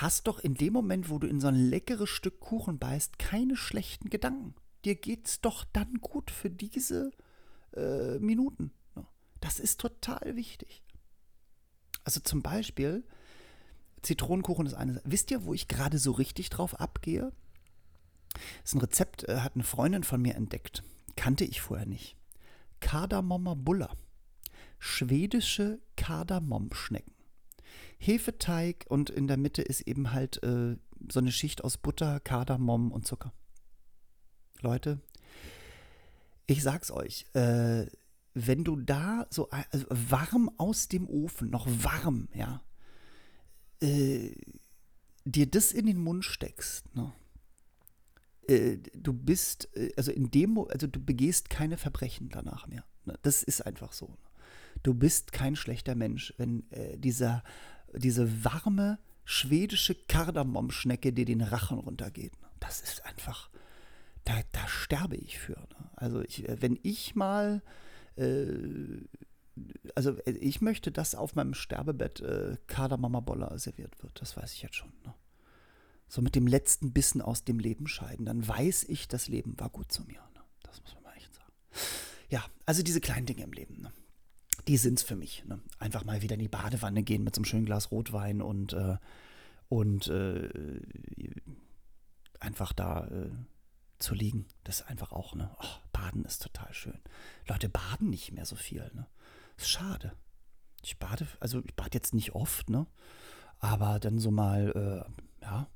hast 0.00 0.26
doch 0.26 0.38
in 0.38 0.54
dem 0.54 0.72
Moment, 0.72 1.10
wo 1.10 1.18
du 1.18 1.26
in 1.26 1.40
so 1.40 1.48
ein 1.48 1.54
leckeres 1.54 2.08
Stück 2.08 2.40
Kuchen 2.40 2.78
beißt, 2.78 3.18
keine 3.18 3.56
schlechten 3.56 4.10
Gedanken. 4.10 4.54
Dir 4.84 4.94
geht's 4.94 5.40
doch 5.40 5.64
dann 5.64 5.94
gut 6.00 6.30
für 6.30 6.50
diese 6.50 7.10
äh, 7.74 8.18
Minuten. 8.18 8.72
Ne? 8.94 9.06
Das 9.40 9.58
ist 9.58 9.80
total 9.80 10.36
wichtig. 10.36 10.82
Also 12.04 12.20
zum 12.20 12.42
Beispiel, 12.42 13.04
Zitronenkuchen 14.02 14.66
ist 14.66 14.74
eine. 14.74 15.00
Wisst 15.04 15.30
ihr, 15.30 15.44
wo 15.44 15.54
ich 15.54 15.68
gerade 15.68 15.98
so 15.98 16.12
richtig 16.12 16.50
drauf 16.50 16.78
abgehe? 16.78 17.32
Das 18.32 18.70
ist 18.70 18.74
ein 18.74 18.80
Rezept, 18.80 19.28
äh, 19.28 19.40
hat 19.40 19.54
eine 19.54 19.64
Freundin 19.64 20.04
von 20.04 20.22
mir 20.22 20.34
entdeckt. 20.34 20.82
Kannte 21.16 21.44
ich 21.44 21.60
vorher 21.60 21.86
nicht. 21.86 22.16
Kardamommer 22.80 23.56
Buller. 23.56 23.96
Schwedische 24.78 25.80
Kardamomschnecken. 25.96 27.17
Hefeteig 27.98 28.86
und 28.88 29.10
in 29.10 29.26
der 29.26 29.36
Mitte 29.36 29.62
ist 29.62 29.82
eben 29.82 30.12
halt 30.12 30.42
äh, 30.42 30.76
so 31.10 31.20
eine 31.20 31.32
Schicht 31.32 31.64
aus 31.64 31.76
Butter, 31.76 32.20
Kardamom 32.20 32.92
und 32.92 33.06
Zucker. 33.06 33.32
Leute, 34.60 35.00
ich 36.46 36.62
sag's 36.62 36.90
euch, 36.90 37.26
äh, 37.34 37.86
wenn 38.34 38.64
du 38.64 38.76
da 38.76 39.26
so 39.30 39.48
also 39.50 39.86
warm 39.90 40.50
aus 40.56 40.88
dem 40.88 41.08
Ofen, 41.08 41.50
noch 41.50 41.66
warm, 41.66 42.28
ja, 42.34 42.62
äh, 43.80 44.32
dir 45.24 45.46
das 45.46 45.72
in 45.72 45.86
den 45.86 45.98
Mund 45.98 46.24
steckst, 46.24 46.94
ne? 46.94 47.12
Äh, 48.48 48.78
du 48.94 49.12
bist, 49.12 49.68
äh, 49.76 49.92
also 49.96 50.10
in 50.10 50.30
dem, 50.30 50.58
also 50.58 50.86
du 50.86 51.00
begehst 51.00 51.50
keine 51.50 51.76
Verbrechen 51.76 52.30
danach 52.30 52.66
mehr. 52.66 52.84
Ne? 53.04 53.18
Das 53.22 53.42
ist 53.42 53.60
einfach 53.60 53.92
so. 53.92 54.16
Du 54.82 54.94
bist 54.94 55.32
kein 55.32 55.54
schlechter 55.54 55.94
Mensch, 55.94 56.32
wenn 56.38 56.70
äh, 56.70 56.96
dieser 56.96 57.42
diese 57.94 58.44
warme 58.44 58.98
schwedische 59.24 59.94
Kardamomschnecke, 59.94 61.12
die 61.12 61.24
den 61.24 61.42
Rachen 61.42 61.78
runtergeht. 61.78 62.32
Das 62.60 62.80
ist 62.80 63.04
einfach, 63.04 63.50
da, 64.24 64.34
da 64.52 64.66
sterbe 64.66 65.16
ich 65.16 65.38
für. 65.38 65.58
Ne? 65.58 65.90
Also 65.96 66.22
ich, 66.22 66.48
äh, 66.48 66.60
wenn 66.62 66.78
ich 66.82 67.14
mal, 67.14 67.62
äh, 68.16 68.46
also 69.94 70.12
äh, 70.20 70.30
ich 70.30 70.60
möchte, 70.60 70.90
dass 70.90 71.14
auf 71.14 71.34
meinem 71.34 71.54
Sterbebett 71.54 72.20
äh, 72.20 72.56
Kardamommaboller 72.68 73.58
serviert 73.58 74.02
wird. 74.02 74.20
Das 74.20 74.36
weiß 74.36 74.54
ich 74.54 74.62
jetzt 74.62 74.76
schon. 74.76 74.92
Ne? 75.04 75.14
So 76.08 76.22
mit 76.22 76.34
dem 76.34 76.46
letzten 76.46 76.92
Bissen 76.92 77.20
aus 77.20 77.44
dem 77.44 77.58
Leben 77.58 77.86
scheiden. 77.86 78.24
Dann 78.24 78.46
weiß 78.46 78.84
ich, 78.84 79.08
das 79.08 79.28
Leben 79.28 79.60
war 79.60 79.68
gut 79.68 79.92
zu 79.92 80.04
mir. 80.04 80.22
Ne? 80.34 80.40
Das 80.62 80.80
muss 80.80 80.94
man 80.94 81.02
mal 81.02 81.14
echt 81.16 81.34
sagen. 81.34 81.52
Ja, 82.30 82.44
also 82.64 82.82
diese 82.82 83.00
kleinen 83.00 83.26
Dinge 83.26 83.42
im 83.42 83.52
Leben. 83.52 83.82
Ne? 83.82 83.92
Die 84.68 84.76
sind's 84.76 85.02
für 85.02 85.16
mich. 85.16 85.44
Ne? 85.46 85.60
Einfach 85.78 86.04
mal 86.04 86.22
wieder 86.22 86.34
in 86.34 86.40
die 86.40 86.48
Badewanne 86.48 87.02
gehen 87.02 87.24
mit 87.24 87.34
so 87.34 87.40
einem 87.40 87.46
schönen 87.46 87.64
Glas 87.64 87.90
Rotwein 87.90 88.42
und, 88.42 88.74
äh, 88.74 88.98
und 89.68 90.08
äh, 90.08 90.48
einfach 92.38 92.74
da 92.74 93.06
äh, 93.06 93.30
zu 93.98 94.14
liegen. 94.14 94.46
Das 94.64 94.80
ist 94.80 94.88
einfach 94.88 95.12
auch, 95.12 95.34
ne? 95.34 95.50
Oh, 95.60 95.88
baden 95.92 96.24
ist 96.24 96.42
total 96.42 96.72
schön. 96.72 97.00
Leute 97.48 97.68
baden 97.68 98.10
nicht 98.10 98.32
mehr 98.32 98.44
so 98.44 98.56
viel, 98.56 98.90
ne? 98.94 99.06
Ist 99.56 99.70
schade. 99.70 100.12
Ich 100.82 100.98
bade, 100.98 101.26
also 101.40 101.60
ich 101.64 101.74
bade 101.74 101.90
jetzt 101.94 102.14
nicht 102.14 102.34
oft, 102.34 102.68
ne? 102.70 102.86
Aber 103.58 103.98
dann 103.98 104.18
so 104.18 104.30
mal, 104.30 105.06
äh, 105.40 105.44
ja, 105.44 105.66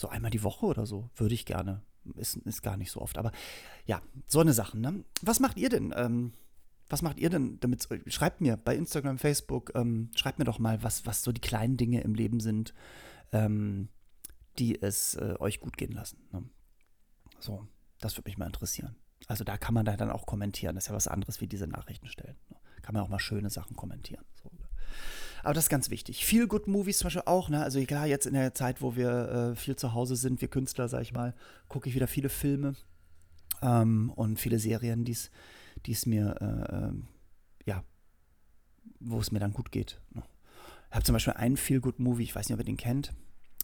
so 0.00 0.08
einmal 0.08 0.30
die 0.30 0.42
Woche 0.42 0.66
oder 0.66 0.86
so 0.86 1.10
würde 1.16 1.34
ich 1.34 1.44
gerne. 1.44 1.82
Ist, 2.16 2.36
ist 2.36 2.62
gar 2.62 2.76
nicht 2.76 2.90
so 2.90 3.00
oft. 3.00 3.18
Aber 3.18 3.32
ja, 3.84 4.00
so 4.28 4.40
eine 4.40 4.52
Sache, 4.52 4.78
ne? 4.78 5.04
Was 5.22 5.40
macht 5.40 5.58
ihr 5.58 5.68
denn? 5.68 5.92
Ähm, 5.96 6.32
was 6.88 7.02
macht 7.02 7.18
ihr 7.18 7.30
denn 7.30 7.58
damit? 7.60 7.88
Schreibt 8.06 8.40
mir 8.40 8.56
bei 8.56 8.76
Instagram, 8.76 9.18
Facebook, 9.18 9.72
ähm, 9.74 10.10
schreibt 10.16 10.38
mir 10.38 10.44
doch 10.44 10.58
mal, 10.58 10.82
was, 10.82 11.06
was 11.06 11.22
so 11.22 11.32
die 11.32 11.40
kleinen 11.40 11.76
Dinge 11.76 12.02
im 12.02 12.14
Leben 12.14 12.40
sind, 12.40 12.74
ähm, 13.32 13.88
die 14.58 14.80
es 14.80 15.14
äh, 15.16 15.34
euch 15.38 15.60
gut 15.60 15.76
gehen 15.76 15.92
lassen. 15.92 16.18
Ne? 16.32 16.44
So, 17.40 17.66
das 18.00 18.16
würde 18.16 18.28
mich 18.28 18.38
mal 18.38 18.46
interessieren. 18.46 18.96
Also 19.26 19.44
da 19.44 19.56
kann 19.56 19.74
man 19.74 19.84
da 19.84 19.96
dann 19.96 20.10
auch 20.10 20.26
kommentieren. 20.26 20.74
Das 20.74 20.84
ist 20.84 20.88
ja 20.88 20.94
was 20.94 21.08
anderes 21.08 21.40
wie 21.40 21.46
diese 21.46 21.66
Nachrichten 21.66 22.08
stellen. 22.08 22.36
Ne? 22.50 22.56
Kann 22.82 22.94
man 22.94 23.02
auch 23.02 23.08
mal 23.08 23.18
schöne 23.18 23.50
Sachen 23.50 23.76
kommentieren. 23.76 24.24
So. 24.34 24.50
Ne? 24.52 24.68
Aber 25.42 25.54
das 25.54 25.64
ist 25.64 25.70
ganz 25.70 25.90
wichtig. 25.90 26.24
Feel 26.24 26.46
Good 26.46 26.68
Movies 26.68 26.98
zum 26.98 27.06
Beispiel 27.06 27.22
auch. 27.26 27.48
Ne? 27.48 27.62
Also 27.62 27.82
klar, 27.84 28.06
jetzt 28.06 28.26
in 28.26 28.34
der 28.34 28.54
Zeit, 28.54 28.82
wo 28.82 28.96
wir 28.96 29.52
äh, 29.52 29.56
viel 29.56 29.76
zu 29.76 29.94
Hause 29.94 30.16
sind, 30.16 30.40
wir 30.40 30.48
Künstler, 30.48 30.88
sag 30.88 31.02
ich 31.02 31.12
mal, 31.12 31.34
gucke 31.68 31.88
ich 31.88 31.94
wieder 31.94 32.06
viele 32.06 32.28
Filme 32.28 32.74
ähm, 33.62 34.10
und 34.14 34.38
viele 34.38 34.58
Serien, 34.58 35.04
die 35.04 35.12
es 35.12 35.30
die 35.86 35.92
es 35.92 36.06
mir, 36.06 36.36
äh, 36.40 36.74
ähm, 36.76 37.08
ja, 37.66 37.84
wo 39.00 39.18
es 39.20 39.32
mir 39.32 39.40
dann 39.40 39.52
gut 39.52 39.72
geht. 39.72 40.00
Ne? 40.12 40.22
Ich 40.88 40.94
habe 40.94 41.04
zum 41.04 41.14
Beispiel 41.14 41.34
einen 41.34 41.56
Feel-Good-Movie, 41.56 42.22
ich 42.22 42.34
weiß 42.34 42.48
nicht, 42.48 42.54
ob 42.54 42.60
ihr 42.60 42.64
den 42.64 42.76
kennt, 42.76 43.12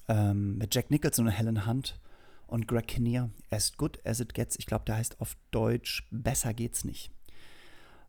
ähm, 0.09 0.59
mit 0.59 0.75
Jack 0.75 0.91
Nicholson 0.91 1.27
und 1.27 1.33
Helen 1.33 1.67
Hunt 1.67 2.01
und 2.47 2.67
Greg 2.67 2.89
Kinnear, 2.89 3.31
As 3.51 3.77
Good 3.77 4.05
As 4.05 4.21
It 4.21 4.35
Gets. 4.35 4.59
Ich 4.59 4.67
glaube, 4.67 4.85
der 4.85 4.97
heißt 4.97 5.21
auf 5.21 5.37
Deutsch 5.51 6.07
Besser 6.11 6.53
geht's 6.53 6.85
nicht. 6.85 7.13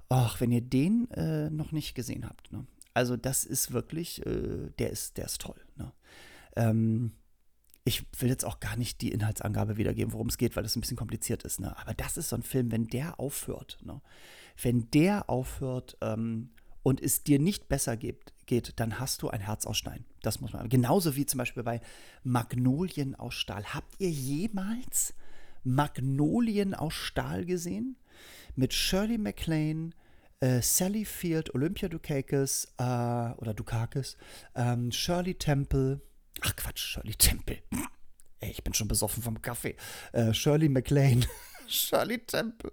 Ach, 0.10 0.42
wenn 0.42 0.52
ihr 0.52 0.62
den 0.62 1.10
äh, 1.12 1.50
noch 1.50 1.72
nicht 1.72 1.96
gesehen 1.96 2.28
habt, 2.28 2.52
ne? 2.52 2.66
Also 2.94 3.16
das 3.16 3.46
ist 3.46 3.72
wirklich, 3.72 4.26
äh, 4.26 4.72
der 4.78 4.90
ist, 4.90 5.18
der 5.18 5.26
ist 5.26 5.40
toll. 5.40 5.62
Ne? 5.78 5.94
Ähm, 6.56 7.14
ich 7.84 8.06
will 8.20 8.30
jetzt 8.30 8.46
auch 8.46 8.60
gar 8.60 8.78
nicht 8.78 9.02
die 9.02 9.12
Inhaltsangabe 9.12 9.78
wiedergeben, 9.78 10.14
worum 10.14 10.28
es 10.28 10.38
geht, 10.38 10.56
weil 10.56 10.64
das 10.64 10.76
ein 10.76 10.82
bisschen 10.82 10.98
kompliziert 10.98 11.44
ist. 11.44 11.60
Ne? 11.60 11.76
Aber 11.78 11.94
das 11.94 12.18
ist 12.18 12.30
so 12.30 12.36
ein 12.36 12.44
Film, 12.44 12.72
wenn 12.72 12.88
der 12.88 13.20
aufhört, 13.20 13.80
ne? 13.84 14.02
wenn 14.62 14.90
der 14.92 15.30
aufhört 15.30 15.98
ähm, 16.02 16.52
und 16.84 17.02
es 17.02 17.24
dir 17.24 17.40
nicht 17.40 17.70
besser 17.70 17.98
geht, 17.98 18.34
geht, 18.46 18.74
dann 18.80 19.00
hast 19.00 19.22
du 19.22 19.30
ein 19.30 19.40
Herz 19.40 19.66
aus 19.66 19.78
Stein. 19.78 20.06
Das 20.22 20.42
muss 20.42 20.54
man. 20.54 20.70
Genauso 20.70 21.16
wie 21.16 21.26
zum 21.26 21.40
Beispiel 21.40 21.64
bei 21.64 21.82
Magnolien 22.24 23.16
aus 23.16 23.34
Stahl. 23.34 23.64
Habt 23.74 23.96
ihr 24.00 24.10
jemals 24.10 25.14
Magnolien 25.64 26.76
aus 26.76 26.94
Stahl 26.94 27.46
gesehen? 27.46 27.96
Mit 28.56 28.74
Shirley 28.74 29.18
MacLaine, 29.18 29.92
äh, 30.42 30.62
Sally 30.62 31.06
Field, 31.06 31.56
Olympia 31.56 31.88
Dukakis 31.88 32.68
äh, 32.78 32.84
oder 32.84 33.54
Dukakis, 33.56 34.18
ähm, 34.56 34.92
Shirley 34.92 35.36
Temple, 35.36 36.02
Ach 36.42 36.56
Quatsch, 36.56 36.80
Shirley 36.80 37.16
Temple. 37.16 37.60
Ey, 38.40 38.52
ich 38.52 38.64
bin 38.64 38.74
schon 38.74 38.88
besoffen 38.88 39.22
vom 39.22 39.42
Kaffee. 39.42 39.76
Äh, 40.14 40.34
Shirley 40.34 40.70
MacLaine. 40.70 41.26
Shirley 41.68 42.20
Temple. 42.20 42.72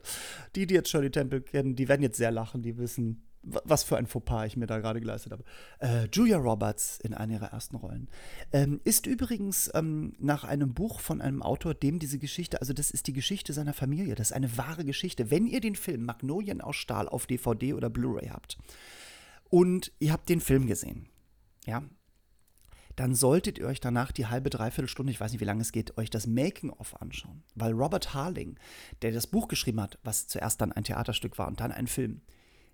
Die, 0.54 0.66
die 0.66 0.74
jetzt 0.74 0.90
Shirley 0.90 1.10
Temple 1.10 1.42
kennen, 1.42 1.76
die 1.76 1.88
werden 1.88 2.02
jetzt 2.02 2.16
sehr 2.16 2.30
lachen. 2.30 2.62
Die 2.62 2.78
wissen, 2.78 3.28
was 3.42 3.84
für 3.84 3.96
ein 3.96 4.06
Fauxpas 4.06 4.46
ich 4.46 4.56
mir 4.56 4.66
da 4.66 4.78
gerade 4.78 5.00
geleistet 5.00 5.32
habe. 5.32 5.44
Äh, 5.78 6.08
Julia 6.12 6.38
Roberts 6.38 6.98
in 6.98 7.14
einer 7.14 7.34
ihrer 7.34 7.52
ersten 7.52 7.76
Rollen. 7.76 8.08
Ähm, 8.52 8.80
ist 8.84 9.06
übrigens 9.06 9.70
ähm, 9.74 10.14
nach 10.18 10.44
einem 10.44 10.74
Buch 10.74 11.00
von 11.00 11.20
einem 11.20 11.42
Autor, 11.42 11.74
dem 11.74 11.98
diese 11.98 12.18
Geschichte, 12.18 12.60
also 12.60 12.72
das 12.72 12.90
ist 12.90 13.06
die 13.06 13.12
Geschichte 13.12 13.52
seiner 13.52 13.74
Familie, 13.74 14.14
das 14.14 14.28
ist 14.28 14.36
eine 14.36 14.56
wahre 14.56 14.84
Geschichte. 14.84 15.30
Wenn 15.30 15.46
ihr 15.46 15.60
den 15.60 15.76
Film 15.76 16.04
Magnolien 16.04 16.60
aus 16.60 16.76
Stahl 16.76 17.08
auf 17.08 17.26
DVD 17.26 17.74
oder 17.74 17.90
Blu-ray 17.90 18.28
habt 18.28 18.58
und 19.48 19.92
ihr 19.98 20.12
habt 20.12 20.28
den 20.28 20.40
Film 20.40 20.66
gesehen, 20.66 21.08
ja, 21.66 21.82
dann 22.98 23.14
solltet 23.14 23.58
ihr 23.58 23.66
euch 23.66 23.78
danach 23.78 24.11
die 24.11 24.26
halbe, 24.26 24.50
dreiviertel 24.50 24.88
Stunde, 24.88 25.12
ich 25.12 25.20
weiß 25.20 25.30
nicht, 25.30 25.40
wie 25.40 25.44
lange 25.44 25.62
es 25.62 25.70
geht, 25.70 25.96
euch 25.98 26.11
das 26.11 26.26
Making-of 26.26 27.00
anschauen. 27.00 27.44
Weil 27.54 27.72
Robert 27.72 28.12
Harling, 28.12 28.58
der 29.02 29.12
das 29.12 29.28
Buch 29.28 29.46
geschrieben 29.46 29.80
hat, 29.80 30.00
was 30.02 30.26
zuerst 30.26 30.61
dann 30.61 30.72
ein 30.72 30.82
Theaterstück 30.82 31.38
war 31.38 31.46
und 31.46 31.61
dann 31.61 31.70
ein 31.70 31.87
Film, 31.87 32.22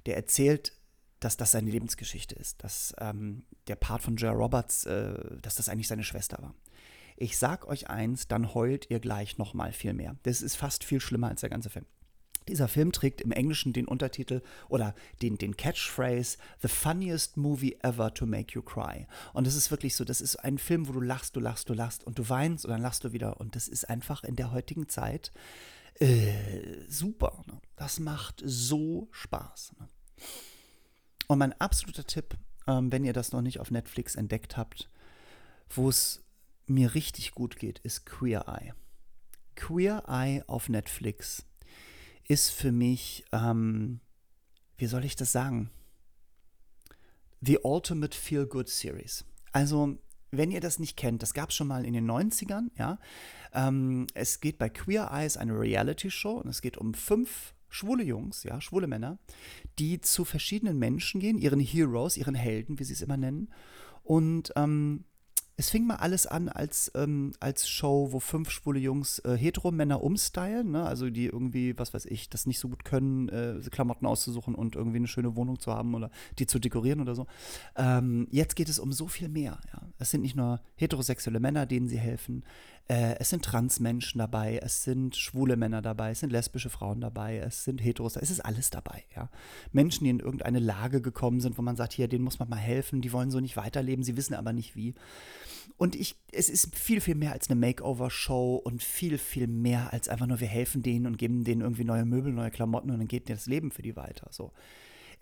der 0.07 0.17
erzählt, 0.17 0.73
dass 1.21 1.37
das 1.37 1.53
seine 1.53 1.71
Lebensgeschichte 1.71 2.35
ist, 2.37 2.65
dass 2.65 2.95
ähm, 3.01 3.45
der 3.67 3.77
Part 3.77 4.01
von 4.01 4.17
Joe 4.17 4.33
Roberts, 4.33 4.87
äh, 4.87 5.15
dass 5.43 5.57
das 5.57 5.69
eigentlich 5.69 5.89
seine 5.89 6.05
Schwester 6.05 6.39
war. 6.41 6.55
Ich 7.17 7.37
sag 7.37 7.69
euch 7.69 7.91
eins, 7.91 8.27
dann 8.27 8.55
heult 8.55 8.91
ihr 8.91 9.01
gleich 9.01 9.37
noch 9.37 9.53
mal 9.53 9.73
viel 9.73 9.93
mehr. 9.93 10.17
Das 10.23 10.41
ist 10.41 10.57
fast 10.57 10.85
viel 10.85 11.01
schlimmer 11.01 11.29
als 11.29 11.43
der 11.43 11.51
ganze 11.51 11.69
Film. 11.69 11.85
Dieser 12.49 12.69
Film 12.69 12.93
trägt 12.93 13.23
im 13.23 13.33
Englischen 13.33 13.73
den 13.73 13.89
Untertitel 13.89 14.43
oder 14.69 14.95
den, 15.23 15.39
den 15.39 15.57
Catchphrase 15.57 16.37
The 16.61 16.69
funniest 16.69 17.37
movie 17.37 17.77
ever 17.83 18.13
to 18.13 18.27
make 18.27 18.55
you 18.55 18.63
cry. 18.63 19.07
Und 19.33 19.47
es 19.47 19.55
ist 19.55 19.71
wirklich 19.71 19.97
so, 19.97 20.05
das 20.05 20.21
ist 20.21 20.37
ein 20.37 20.59
Film, 20.59 20.87
wo 20.89 20.93
du 20.93 21.01
lachst, 21.01 21.37
du 21.37 21.41
lachst, 21.41 21.71
du 21.71 21.75
lachst 21.75 22.05
und 22.05 22.19
du 22.19 22.29
weinst 22.29 22.65
und 22.67 22.71
dann 22.71 22.83
lachst 22.83 23.05
du 23.05 23.13
wieder. 23.13 23.41
Und 23.41 23.57
das 23.57 23.69
ist 23.69 23.89
einfach 23.89 24.25
in 24.25 24.37
der 24.37 24.53
heutigen 24.53 24.89
Zeit 24.89 25.33
äh, 26.01 26.85
super. 26.89 27.43
Ne? 27.47 27.61
Das 27.77 27.99
macht 27.99 28.43
so 28.45 29.09
Spaß. 29.13 29.73
Ne? 29.79 29.89
Und 31.29 31.39
mein 31.39 31.59
absoluter 31.61 32.07
Tipp, 32.07 32.37
ähm, 32.67 32.93
wenn 32.93 33.05
ihr 33.05 33.13
das 33.13 33.33
noch 33.33 33.43
nicht 33.43 33.61
auf 33.61 33.71
Netflix 33.71 34.15
entdeckt 34.15 34.57
habt, 34.57 34.91
wo 35.71 35.89
es 35.89 36.23
mir 36.67 36.95
richtig 36.95 37.33
gut 37.33 37.59
geht, 37.59 37.79
ist 37.81 38.07
Queer 38.07 38.47
Eye. 38.49 38.75
Queer 39.55 40.05
Eye 40.09 40.43
auf 40.47 40.69
Netflix 40.69 41.47
ist 42.29 42.51
für 42.51 42.73
mich, 42.73 43.25
ähm, 43.33 44.01
wie 44.77 44.87
soll 44.87 45.05
ich 45.05 45.17
das 45.17 45.33
sagen? 45.33 45.71
The 47.41 47.59
Ultimate 47.63 48.17
Feel 48.17 48.47
Good 48.47 48.69
Series. 48.69 49.25
Also, 49.53 49.99
wenn 50.31 50.51
ihr 50.51 50.61
das 50.61 50.79
nicht 50.79 50.97
kennt, 50.97 51.23
das 51.23 51.35
gab 51.35 51.51
es 51.51 51.57
schon 51.57 51.69
mal 51.69 51.85
in 51.85 51.93
den 51.93 52.11
90ern, 52.11 52.71
ja. 52.79 52.99
Ähm, 53.53 54.07
es 54.15 54.41
geht 54.41 54.59
bei 54.59 54.69
Queer 54.69 55.11
Eyes 55.13 55.37
eine 55.37 55.59
Reality-Show 55.59 56.41
und 56.41 56.49
es 56.49 56.63
geht 56.63 56.77
um 56.77 56.95
fünf 56.95 57.55
schwule 57.69 58.05
Jungs, 58.05 58.45
ja, 58.45 58.61
schwule 58.61 58.87
Männer, 58.87 59.19
die 59.79 60.01
zu 60.01 60.25
verschiedenen 60.25 60.79
Menschen 60.79 61.21
gehen, 61.21 61.39
ihren 61.39 61.61
Heroes, 61.61 62.17
ihren 62.17 62.35
Helden, 62.35 62.79
wie 62.79 62.85
sie 62.85 62.95
es 62.95 63.03
immer 63.03 63.17
nennen, 63.17 63.53
und 64.03 64.53
ähm, 64.57 65.05
es 65.57 65.71
fing 65.71 65.87
mal 65.87 65.97
alles 65.97 66.27
an 66.27 66.49
als, 66.49 66.91
ähm, 66.97 67.33
als 67.39 67.69
Show, 67.69 68.09
wo 68.11 68.19
fünf 68.19 68.51
schwule 68.51 68.81
Jungs 68.81 69.21
äh, 69.21 69.37
Hetero-Männer 69.37 70.03
umstylen, 70.03 70.73
ne? 70.73 70.85
also 70.85 71.11
die 71.11 71.27
irgendwie, 71.27 71.79
was 71.79 71.95
weiß 71.95 72.07
ich, 72.07 72.29
das 72.29 72.47
nicht 72.47 72.59
so 72.59 72.69
gut 72.69 72.85
können, 72.85 73.29
äh, 73.29 73.61
Klamotten 73.71 74.07
auszusuchen 74.07 74.55
und 74.55 74.75
irgendwie 74.75 74.97
eine 74.97 75.07
schöne 75.07 75.37
Wohnung 75.37 75.61
zu 75.61 75.73
haben 75.73 75.95
oder 75.95 76.11
die 76.39 76.47
zu 76.47 76.59
dekorieren 76.59 77.01
oder 77.01 77.15
so. 77.15 77.27
Ähm, 77.77 78.27
jetzt 78.31 78.57
geht 78.57 78.69
es 78.69 78.81
um 78.81 78.93
so 78.93 79.07
viel 79.07 79.29
mehr. 79.29 79.61
Ja? 79.73 79.83
Es 79.99 80.11
sind 80.11 80.23
nicht 80.23 80.35
nur 80.35 80.61
heterosexuelle 80.75 81.39
Männer, 81.39 81.67
denen 81.67 81.89
sie 81.89 81.99
helfen, 81.99 82.45
äh, 82.87 83.17
es 83.19 83.31
sind 83.31 83.43
Transmenschen 83.43 84.19
dabei, 84.19 84.59
es 84.63 84.83
sind 84.83 85.17
schwule 85.17 85.57
Männer 85.57 85.81
dabei, 85.81 86.11
es 86.11 86.21
sind 86.21 86.31
lesbische 86.31 86.69
Frauen 86.69 87.01
dabei, 87.01 87.39
es 87.39 87.65
sind 87.65 87.83
Heteros, 87.83 88.17
es 88.17 88.31
ist 88.31 88.41
alles 88.41 88.69
dabei. 88.69 89.05
Ja? 89.17 89.31
Menschen, 89.73 90.05
die 90.05 90.11
in 90.11 90.21
irgendeine 90.21 90.59
Lage 90.59 91.01
gekommen 91.01 91.41
sind, 91.41 91.57
wo 91.57 91.63
man 91.63 91.77
sagt, 91.77 91.95
hier, 91.95 92.09
denen 92.09 92.25
muss 92.25 92.39
man 92.39 92.49
mal 92.49 92.57
helfen, 92.57 93.01
die 93.01 93.13
wollen 93.13 93.31
so 93.31 93.41
nicht 93.41 93.57
weiterleben, 93.57 94.05
sie 94.05 94.19
wissen 94.19 94.35
aber 94.35 94.53
nicht 94.53 94.77
wie. 94.77 94.95
Und 95.79 95.97
ich, 95.97 96.17
es 96.31 96.51
ist 96.51 96.77
viel, 96.77 97.01
viel 97.01 97.15
mehr 97.15 97.33
als 97.33 97.49
eine 97.49 97.59
Makeover-Show 97.59 98.57
und 98.57 98.83
viel, 98.83 99.17
viel 99.17 99.47
mehr 99.47 99.93
als 99.95 100.11
einfach 100.11 100.27
nur, 100.27 100.41
wir 100.41 100.49
helfen 100.49 100.83
denen 100.83 101.07
und 101.07 101.17
geben 101.17 101.43
denen 101.43 101.63
irgendwie 101.63 101.85
neue 101.85 102.05
Möbel, 102.05 102.33
neue 102.33 102.51
Klamotten 102.51 102.91
und 102.91 102.99
dann 102.99 103.09
geht 103.09 103.31
das 103.31 103.47
Leben 103.47 103.71
für 103.71 103.83
die 103.83 103.97
weiter. 103.97 104.29
So. 104.31 104.53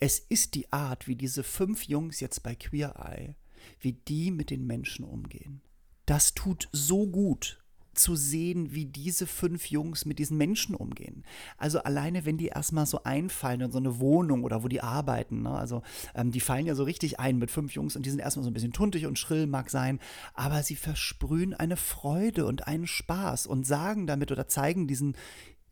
Es 0.00 0.18
ist 0.18 0.56
die 0.56 0.72
Art, 0.72 1.06
wie 1.06 1.14
diese 1.14 1.44
fünf 1.44 1.84
Jungs 1.84 2.18
jetzt 2.18 2.42
bei 2.42 2.56
Queer 2.56 2.96
Eye, 2.96 3.36
wie 3.78 3.92
die 3.92 4.32
mit 4.32 4.50
den 4.50 4.66
Menschen 4.66 5.04
umgehen 5.04 5.62
das 6.06 6.34
tut 6.34 6.68
so 6.72 7.06
gut 7.06 7.62
zu 7.94 8.16
sehen, 8.16 8.72
wie 8.72 8.86
diese 8.86 9.26
fünf 9.26 9.66
Jungs 9.66 10.04
mit 10.06 10.18
diesen 10.18 10.38
Menschen 10.38 10.74
umgehen. 10.74 11.24
Also 11.58 11.82
alleine, 11.82 12.24
wenn 12.24 12.38
die 12.38 12.46
erstmal 12.46 12.86
so 12.86 13.04
einfallen 13.04 13.60
in 13.60 13.70
so 13.70 13.78
eine 13.78 14.00
Wohnung 14.00 14.44
oder 14.44 14.62
wo 14.62 14.68
die 14.68 14.80
arbeiten, 14.80 15.42
ne? 15.42 15.50
also 15.50 15.82
ähm, 16.14 16.30
die 16.30 16.40
fallen 16.40 16.66
ja 16.66 16.74
so 16.74 16.84
richtig 16.84 17.20
ein 17.20 17.38
mit 17.38 17.50
fünf 17.50 17.72
Jungs 17.72 17.96
und 17.96 18.06
die 18.06 18.10
sind 18.10 18.20
erstmal 18.20 18.44
so 18.44 18.50
ein 18.50 18.54
bisschen 18.54 18.72
tuntig 18.72 19.06
und 19.06 19.18
schrill 19.18 19.46
mag 19.46 19.68
sein, 19.70 20.00
aber 20.34 20.62
sie 20.62 20.76
versprühen 20.76 21.54
eine 21.54 21.76
Freude 21.76 22.46
und 22.46 22.66
einen 22.66 22.86
Spaß 22.86 23.46
und 23.46 23.66
sagen 23.66 24.06
damit 24.06 24.32
oder 24.32 24.48
zeigen 24.48 24.86
diesen 24.86 25.14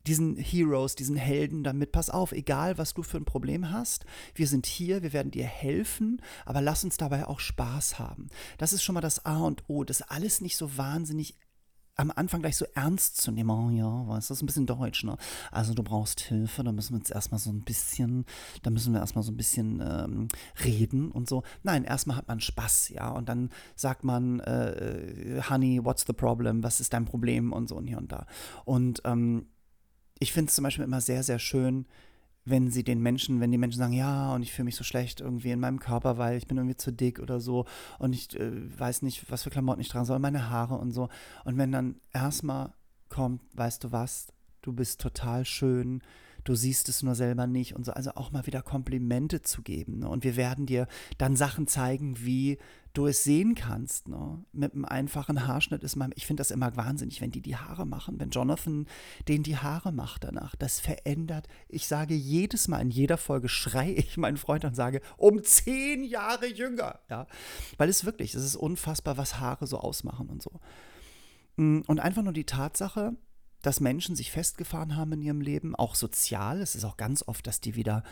diesen 0.07 0.35
Heroes, 0.37 0.95
diesen 0.95 1.15
Helden 1.15 1.63
damit, 1.63 1.91
pass 1.91 2.09
auf, 2.09 2.31
egal 2.31 2.77
was 2.77 2.93
du 2.93 3.03
für 3.03 3.17
ein 3.17 3.25
Problem 3.25 3.71
hast, 3.71 4.05
wir 4.35 4.47
sind 4.47 4.65
hier, 4.65 5.03
wir 5.03 5.13
werden 5.13 5.31
dir 5.31 5.45
helfen, 5.45 6.21
aber 6.45 6.61
lass 6.61 6.83
uns 6.83 6.97
dabei 6.97 7.27
auch 7.27 7.39
Spaß 7.39 7.99
haben. 7.99 8.27
Das 8.57 8.73
ist 8.73 8.83
schon 8.83 8.95
mal 8.95 9.01
das 9.01 9.25
A 9.25 9.39
und 9.39 9.63
O, 9.67 9.83
das 9.83 10.01
alles 10.01 10.41
nicht 10.41 10.57
so 10.57 10.77
wahnsinnig 10.77 11.35
am 11.95 12.11
Anfang 12.15 12.41
gleich 12.41 12.57
so 12.57 12.65
ernst 12.73 13.17
zu 13.17 13.31
nehmen, 13.31 13.49
oh 13.49 13.69
ja, 13.69 14.07
weißt 14.07 14.29
du, 14.29 14.31
das 14.31 14.37
ist 14.37 14.43
ein 14.43 14.45
bisschen 14.45 14.65
deutsch, 14.65 15.03
ne? 15.03 15.17
Also 15.51 15.73
du 15.73 15.83
brauchst 15.83 16.21
Hilfe, 16.21 16.63
da 16.63 16.71
müssen 16.71 16.93
wir 16.93 16.97
jetzt 16.97 17.11
erstmal 17.11 17.39
so 17.39 17.51
ein 17.51 17.61
bisschen, 17.61 18.25
da 18.63 18.69
müssen 18.69 18.93
wir 18.93 19.01
erstmal 19.01 19.23
so 19.23 19.31
ein 19.31 19.37
bisschen 19.37 19.81
ähm, 19.85 20.27
reden 20.63 21.11
und 21.11 21.27
so. 21.29 21.43
Nein, 21.63 21.83
erstmal 21.83 22.17
hat 22.17 22.27
man 22.27 22.39
Spaß, 22.39 22.89
ja, 22.89 23.09
und 23.11 23.29
dann 23.29 23.49
sagt 23.75 24.03
man, 24.03 24.39
äh, 24.39 25.41
Honey, 25.49 25.83
what's 25.83 26.05
the 26.07 26.13
problem? 26.13 26.63
Was 26.63 26.79
ist 26.79 26.93
dein 26.93 27.05
Problem? 27.05 27.53
Und 27.53 27.69
so 27.69 27.75
und 27.75 27.87
hier 27.87 27.97
und 27.97 28.11
da. 28.11 28.25
Und 28.65 29.01
ähm, 29.05 29.47
ich 30.21 30.31
finde 30.31 30.49
es 30.49 30.55
zum 30.55 30.63
Beispiel 30.63 30.85
immer 30.85 31.01
sehr, 31.01 31.23
sehr 31.23 31.39
schön, 31.39 31.87
wenn 32.45 32.69
sie 32.69 32.83
den 32.83 33.01
Menschen, 33.01 33.39
wenn 33.39 33.51
die 33.51 33.57
Menschen 33.57 33.79
sagen, 33.79 33.93
ja, 33.93 34.33
und 34.33 34.43
ich 34.43 34.51
fühle 34.51 34.65
mich 34.65 34.75
so 34.75 34.83
schlecht 34.83 35.19
irgendwie 35.19 35.51
in 35.51 35.59
meinem 35.59 35.79
Körper, 35.79 36.17
weil 36.17 36.37
ich 36.37 36.47
bin 36.47 36.57
irgendwie 36.57 36.77
zu 36.77 36.91
dick 36.93 37.19
oder 37.19 37.39
so 37.39 37.65
und 37.97 38.13
ich 38.13 38.39
äh, 38.39 38.79
weiß 38.79 39.01
nicht, 39.01 39.29
was 39.31 39.43
für 39.43 39.49
Klamotten 39.49 39.81
ich 39.81 39.89
tragen 39.89 40.05
soll, 40.05 40.19
meine 40.19 40.49
Haare 40.49 40.75
und 40.75 40.91
so. 40.91 41.09
Und 41.43 41.57
wenn 41.57 41.71
dann 41.71 41.95
erstmal 42.13 42.71
kommt, 43.09 43.41
weißt 43.53 43.83
du 43.83 43.91
was, 43.91 44.27
du 44.61 44.73
bist 44.73 45.01
total 45.01 45.43
schön, 45.43 46.01
du 46.43 46.55
siehst 46.55 46.89
es 46.89 47.03
nur 47.03 47.15
selber 47.15 47.47
nicht 47.47 47.75
und 47.75 47.85
so. 47.85 47.91
Also 47.91 48.11
auch 48.15 48.31
mal 48.31 48.45
wieder 48.45 48.61
Komplimente 48.61 49.41
zu 49.41 49.61
geben. 49.61 49.99
Ne? 49.99 50.09
Und 50.09 50.23
wir 50.23 50.35
werden 50.35 50.65
dir 50.65 50.87
dann 51.17 51.35
Sachen 51.35 51.67
zeigen, 51.67 52.17
wie 52.19 52.57
du 52.93 53.07
es 53.07 53.23
sehen 53.23 53.55
kannst. 53.55 54.07
Ne? 54.07 54.43
Mit 54.51 54.73
einem 54.73 54.85
einfachen 54.85 55.47
Haarschnitt 55.47 55.83
ist 55.83 55.95
man, 55.95 56.11
ich 56.15 56.25
finde 56.25 56.41
das 56.41 56.51
immer 56.51 56.75
wahnsinnig, 56.75 57.21
wenn 57.21 57.31
die 57.31 57.41
die 57.41 57.55
Haare 57.55 57.85
machen, 57.85 58.19
wenn 58.19 58.31
Jonathan 58.31 58.87
den 59.27 59.43
die 59.43 59.57
Haare 59.57 59.91
macht 59.91 60.23
danach. 60.23 60.55
Das 60.55 60.79
verändert, 60.79 61.47
ich 61.69 61.87
sage 61.87 62.13
jedes 62.13 62.67
Mal 62.67 62.79
in 62.79 62.89
jeder 62.89 63.17
Folge, 63.17 63.47
schreie 63.49 63.93
ich 63.93 64.17
meinen 64.17 64.37
Freund 64.37 64.65
und 64.65 64.75
sage, 64.75 65.01
um 65.17 65.43
zehn 65.43 66.03
Jahre 66.03 66.47
jünger. 66.47 66.99
Ja? 67.09 67.27
Weil 67.77 67.89
es 67.89 68.05
wirklich, 68.05 68.35
es 68.35 68.43
ist 68.43 68.55
unfassbar, 68.55 69.17
was 69.17 69.39
Haare 69.39 69.67
so 69.67 69.77
ausmachen 69.77 70.29
und 70.29 70.41
so. 70.41 70.59
Mm, 71.55 71.81
und 71.87 71.99
einfach 71.99 72.23
nur 72.23 72.33
die 72.33 72.45
Tatsache, 72.45 73.15
dass 73.61 73.79
Menschen 73.79 74.15
sich 74.15 74.31
festgefahren 74.31 74.95
haben 74.95 75.13
in 75.13 75.21
ihrem 75.21 75.41
Leben, 75.41 75.75
auch 75.75 75.95
sozial. 75.95 76.61
Es 76.61 76.75
ist 76.75 76.83
auch 76.83 76.97
ganz 76.97 77.23
oft, 77.27 77.45
dass 77.47 77.61
die 77.61 77.75
wieder, 77.75 78.03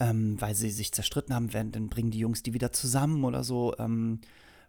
ähm, 0.00 0.40
weil 0.40 0.54
sie 0.54 0.70
sich 0.70 0.92
zerstritten 0.92 1.34
haben, 1.34 1.52
werden, 1.52 1.72
dann 1.72 1.88
bringen 1.88 2.10
die 2.10 2.18
Jungs 2.18 2.42
die 2.42 2.54
wieder 2.54 2.72
zusammen 2.72 3.24
oder 3.24 3.44
so, 3.44 3.74
ähm, 3.78 4.20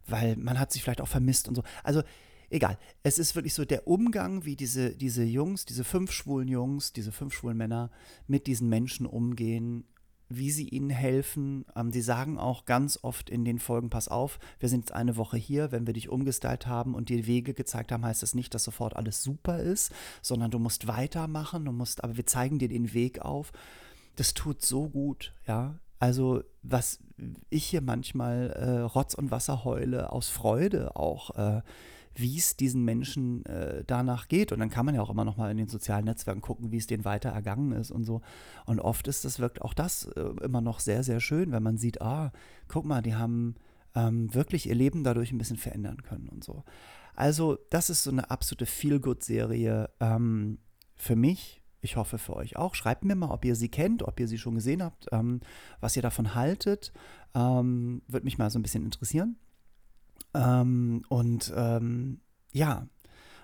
weil 0.07 0.35
man 0.35 0.59
hat 0.59 0.71
sich 0.71 0.83
vielleicht 0.83 1.01
auch 1.01 1.07
vermisst 1.07 1.47
und 1.47 1.55
so. 1.55 1.63
Also 1.83 2.03
egal. 2.49 2.77
Es 3.03 3.17
ist 3.17 3.35
wirklich 3.35 3.53
so 3.53 3.65
der 3.65 3.87
Umgang, 3.87 4.45
wie 4.45 4.55
diese, 4.55 4.95
diese 4.95 5.23
Jungs, 5.23 5.65
diese 5.65 5.83
fünf 5.83 6.11
schwulen 6.11 6.47
Jungs, 6.47 6.93
diese 6.93 7.11
fünf 7.11 7.33
schwulen 7.33 7.57
Männer 7.57 7.91
mit 8.27 8.47
diesen 8.47 8.69
Menschen 8.69 9.05
umgehen, 9.05 9.85
wie 10.29 10.51
sie 10.51 10.67
ihnen 10.67 10.89
helfen. 10.89 11.65
Ähm, 11.75 11.91
sie 11.91 12.01
sagen 12.01 12.37
auch 12.37 12.65
ganz 12.65 12.99
oft 13.01 13.29
in 13.29 13.45
den 13.45 13.59
Folgen, 13.59 13.89
pass 13.89 14.07
auf, 14.07 14.39
wir 14.59 14.69
sind 14.69 14.81
jetzt 14.81 14.93
eine 14.93 15.17
Woche 15.17 15.37
hier, 15.37 15.71
wenn 15.71 15.85
wir 15.87 15.93
dich 15.93 16.09
umgestylt 16.09 16.67
haben 16.67 16.95
und 16.95 17.09
dir 17.09 17.25
Wege 17.25 17.53
gezeigt 17.53 17.91
haben, 17.91 18.05
heißt 18.05 18.23
das 18.23 18.35
nicht, 18.35 18.53
dass 18.53 18.63
sofort 18.63 18.95
alles 18.95 19.23
super 19.23 19.59
ist, 19.59 19.91
sondern 20.21 20.51
du 20.51 20.59
musst 20.59 20.87
weitermachen, 20.87 21.65
du 21.65 21.71
musst, 21.71 22.03
aber 22.03 22.17
wir 22.17 22.25
zeigen 22.25 22.59
dir 22.59 22.69
den 22.69 22.93
Weg 22.93 23.21
auf. 23.21 23.51
Das 24.15 24.33
tut 24.33 24.61
so 24.61 24.89
gut, 24.89 25.33
ja. 25.47 25.79
Also, 25.99 26.43
was 26.61 26.99
ich 27.49 27.65
hier 27.65 27.81
manchmal 27.81 28.49
äh, 28.51 28.81
Rotz 28.81 29.13
und 29.13 29.31
Wasser 29.31 29.63
heule, 29.63 30.11
aus 30.11 30.29
Freude 30.29 30.95
auch, 30.95 31.31
äh, 31.35 31.61
wie 32.15 32.37
es 32.37 32.55
diesen 32.55 32.83
Menschen 32.83 33.45
äh, 33.45 33.83
danach 33.85 34.27
geht. 34.27 34.51
Und 34.51 34.59
dann 34.59 34.69
kann 34.69 34.85
man 34.85 34.95
ja 34.95 35.01
auch 35.01 35.09
immer 35.09 35.25
noch 35.25 35.37
mal 35.37 35.51
in 35.51 35.57
den 35.57 35.67
sozialen 35.67 36.05
Netzwerken 36.05 36.41
gucken, 36.41 36.71
wie 36.71 36.77
es 36.77 36.87
denen 36.87 37.05
weiter 37.05 37.29
ergangen 37.29 37.73
ist 37.73 37.91
und 37.91 38.05
so. 38.05 38.21
Und 38.65 38.79
oft 38.79 39.07
ist 39.07 39.25
das, 39.25 39.39
wirkt 39.39 39.61
auch 39.61 39.73
das 39.73 40.05
äh, 40.15 40.21
immer 40.43 40.61
noch 40.61 40.79
sehr, 40.79 41.03
sehr 41.03 41.19
schön, 41.19 41.51
wenn 41.51 41.63
man 41.63 41.77
sieht, 41.77 42.01
ah, 42.01 42.31
guck 42.67 42.85
mal, 42.85 43.01
die 43.01 43.15
haben 43.15 43.55
ähm, 43.95 44.33
wirklich 44.33 44.67
ihr 44.67 44.75
Leben 44.75 45.03
dadurch 45.03 45.31
ein 45.31 45.37
bisschen 45.37 45.57
verändern 45.57 46.03
können 46.03 46.29
und 46.29 46.43
so. 46.43 46.63
Also, 47.15 47.57
das 47.69 47.89
ist 47.89 48.03
so 48.03 48.11
eine 48.11 48.29
absolute 48.29 48.65
Feel-Good-Serie 48.65 49.89
ähm, 49.99 50.57
für 50.95 51.15
mich. 51.15 51.61
Ich 51.81 51.97
hoffe 51.97 52.17
für 52.17 52.35
euch 52.35 52.57
auch. 52.57 52.75
Schreibt 52.75 53.05
mir 53.05 53.15
mal, 53.15 53.29
ob 53.29 53.45
ihr 53.45 53.55
sie 53.55 53.69
kennt, 53.69 54.03
ob 54.03 54.19
ihr 54.19 54.27
sie 54.27 54.37
schon 54.37 54.55
gesehen 54.55 54.83
habt, 54.83 55.07
ähm, 55.11 55.39
was 55.79 55.95
ihr 55.95 56.01
davon 56.01 56.33
haltet. 56.35 56.91
Ähm, 57.33 58.01
Würde 58.07 58.25
mich 58.25 58.37
mal 58.37 58.49
so 58.49 58.59
ein 58.59 58.63
bisschen 58.63 58.83
interessieren. 58.83 59.37
Ähm, 60.33 61.03
und 61.09 61.53
ähm, 61.55 62.21
ja, 62.51 62.87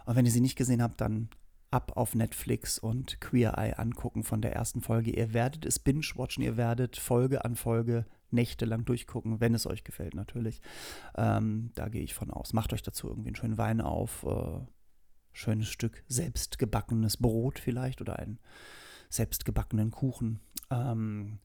und 0.05 0.15
wenn 0.15 0.25
ihr 0.25 0.31
sie 0.31 0.41
nicht 0.41 0.57
gesehen 0.57 0.81
habt, 0.81 1.01
dann 1.01 1.29
ab 1.71 1.93
auf 1.95 2.15
Netflix 2.15 2.77
und 2.77 3.21
Queer 3.21 3.57
Eye 3.57 3.77
angucken 3.77 4.23
von 4.23 4.41
der 4.41 4.53
ersten 4.53 4.81
Folge. 4.81 5.12
Ihr 5.12 5.34
werdet 5.34 5.65
es 5.65 5.79
binge-watchen, 5.79 6.43
ihr 6.43 6.57
werdet 6.57 6.97
Folge 6.97 7.45
an 7.45 7.55
Folge 7.55 8.05
nächtelang 8.29 8.86
durchgucken, 8.86 9.39
wenn 9.39 9.53
es 9.53 9.67
euch 9.67 9.84
gefällt 9.84 10.13
natürlich. 10.13 10.62
Ähm, 11.15 11.71
da 11.75 11.89
gehe 11.89 12.03
ich 12.03 12.13
von 12.13 12.31
aus. 12.31 12.53
Macht 12.53 12.73
euch 12.73 12.81
dazu 12.81 13.07
irgendwie 13.07 13.29
einen 13.29 13.36
schönen 13.36 13.57
Wein 13.57 13.81
auf, 13.81 14.23
äh, 14.23 14.60
schönes 15.34 15.69
Stück 15.69 16.03
selbstgebackenes 16.07 17.17
Brot 17.17 17.60
vielleicht 17.60 18.01
oder 18.01 18.19
einen 18.19 18.39
selbstgebackenen 19.10 19.91
Kuchen. 19.91 20.39
Ähm, 20.69 21.39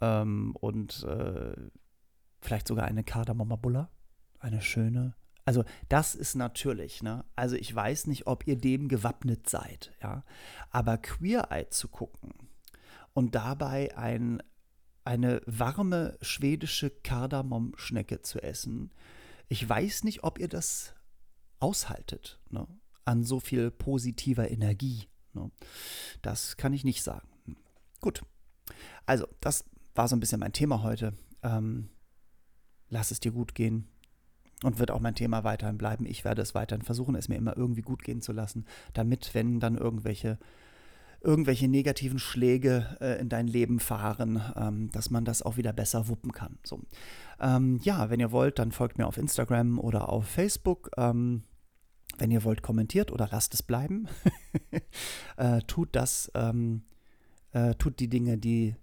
ähm, 0.00 0.56
und 0.60 1.04
äh, 1.04 1.54
vielleicht 2.40 2.68
sogar 2.68 2.86
eine 2.86 3.04
Kardamomma-Bulla. 3.04 3.90
Eine 4.42 4.60
schöne. 4.60 5.14
Also, 5.44 5.64
das 5.88 6.14
ist 6.16 6.34
natürlich, 6.34 7.02
ne? 7.02 7.24
Also, 7.36 7.54
ich 7.56 7.72
weiß 7.74 8.08
nicht, 8.08 8.26
ob 8.26 8.46
ihr 8.46 8.56
dem 8.56 8.88
gewappnet 8.88 9.48
seid, 9.48 9.92
ja. 10.02 10.24
Aber 10.70 10.98
Queer 10.98 11.50
Eye 11.50 11.68
zu 11.70 11.88
gucken 11.88 12.32
und 13.12 13.36
dabei 13.36 13.96
ein, 13.96 14.42
eine 15.04 15.40
warme 15.46 16.18
schwedische 16.20 16.90
Kardamom-Schnecke 16.90 18.22
zu 18.22 18.42
essen, 18.42 18.90
ich 19.48 19.68
weiß 19.68 20.04
nicht, 20.04 20.24
ob 20.24 20.38
ihr 20.38 20.48
das 20.48 20.94
aushaltet, 21.60 22.40
ne? 22.50 22.66
An 23.04 23.22
so 23.22 23.38
viel 23.38 23.70
positiver 23.70 24.50
Energie. 24.50 25.08
Ne? 25.34 25.50
Das 26.20 26.56
kann 26.56 26.72
ich 26.72 26.84
nicht 26.84 27.02
sagen. 27.02 27.28
Gut. 28.00 28.22
Also, 29.06 29.26
das 29.40 29.64
war 29.94 30.08
so 30.08 30.16
ein 30.16 30.20
bisschen 30.20 30.40
mein 30.40 30.52
Thema 30.52 30.82
heute. 30.82 31.14
Ähm, 31.42 31.90
lass 32.88 33.10
es 33.10 33.20
dir 33.20 33.32
gut 33.32 33.54
gehen. 33.54 33.88
Und 34.62 34.78
wird 34.78 34.90
auch 34.90 35.00
mein 35.00 35.14
Thema 35.14 35.44
weiterhin 35.44 35.78
bleiben. 35.78 36.06
Ich 36.06 36.24
werde 36.24 36.42
es 36.42 36.54
weiterhin 36.54 36.84
versuchen, 36.84 37.14
es 37.16 37.28
mir 37.28 37.36
immer 37.36 37.56
irgendwie 37.56 37.82
gut 37.82 38.04
gehen 38.04 38.20
zu 38.20 38.32
lassen, 38.32 38.64
damit, 38.92 39.34
wenn 39.34 39.58
dann 39.58 39.76
irgendwelche, 39.76 40.38
irgendwelche 41.20 41.68
negativen 41.68 42.18
Schläge 42.18 42.96
äh, 43.00 43.20
in 43.20 43.28
dein 43.28 43.48
Leben 43.48 43.80
fahren, 43.80 44.40
ähm, 44.56 44.90
dass 44.92 45.10
man 45.10 45.24
das 45.24 45.42
auch 45.42 45.56
wieder 45.56 45.72
besser 45.72 46.08
wuppen 46.08 46.32
kann. 46.32 46.58
So. 46.64 46.80
Ähm, 47.40 47.80
ja, 47.82 48.08
wenn 48.10 48.20
ihr 48.20 48.30
wollt, 48.30 48.58
dann 48.58 48.72
folgt 48.72 48.98
mir 48.98 49.06
auf 49.06 49.18
Instagram 49.18 49.78
oder 49.78 50.08
auf 50.08 50.26
Facebook. 50.26 50.90
Ähm, 50.96 51.42
wenn 52.18 52.30
ihr 52.30 52.44
wollt, 52.44 52.62
kommentiert 52.62 53.10
oder 53.10 53.28
lasst 53.30 53.54
es 53.54 53.62
bleiben. 53.62 54.08
äh, 55.36 55.60
tut 55.62 55.90
das, 55.92 56.30
ähm, 56.34 56.82
äh, 57.52 57.74
tut 57.74 58.00
die 58.00 58.08
Dinge, 58.08 58.38
die 58.38 58.76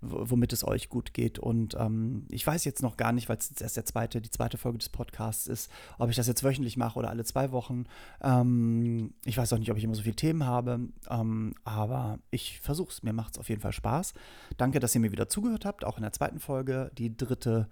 womit 0.00 0.52
es 0.52 0.66
euch 0.66 0.88
gut 0.88 1.14
geht. 1.14 1.38
Und 1.38 1.74
ähm, 1.78 2.26
ich 2.30 2.46
weiß 2.46 2.64
jetzt 2.64 2.82
noch 2.82 2.96
gar 2.96 3.12
nicht, 3.12 3.28
weil 3.28 3.38
es 3.38 3.50
erst 3.60 3.76
der 3.76 3.84
zweite, 3.84 4.20
die 4.20 4.30
zweite 4.30 4.58
Folge 4.58 4.78
des 4.78 4.88
Podcasts 4.88 5.46
ist, 5.46 5.70
ob 5.98 6.10
ich 6.10 6.16
das 6.16 6.26
jetzt 6.26 6.44
wöchentlich 6.44 6.76
mache 6.76 6.98
oder 6.98 7.10
alle 7.10 7.24
zwei 7.24 7.52
Wochen. 7.52 7.84
Ähm, 8.20 9.14
ich 9.24 9.38
weiß 9.38 9.52
auch 9.52 9.58
nicht, 9.58 9.70
ob 9.70 9.76
ich 9.76 9.84
immer 9.84 9.94
so 9.94 10.02
viele 10.02 10.16
Themen 10.16 10.44
habe, 10.44 10.88
ähm, 11.10 11.54
aber 11.64 12.18
ich 12.30 12.60
versuche 12.60 12.90
es. 12.90 13.02
Mir 13.02 13.12
macht 13.12 13.34
es 13.34 13.38
auf 13.38 13.48
jeden 13.48 13.60
Fall 13.60 13.72
Spaß. 13.72 14.14
Danke, 14.56 14.80
dass 14.80 14.94
ihr 14.94 15.00
mir 15.00 15.12
wieder 15.12 15.28
zugehört 15.28 15.64
habt, 15.64 15.84
auch 15.84 15.96
in 15.96 16.02
der 16.02 16.12
zweiten 16.12 16.40
Folge. 16.40 16.90
Die 16.96 17.16
dritte 17.16 17.68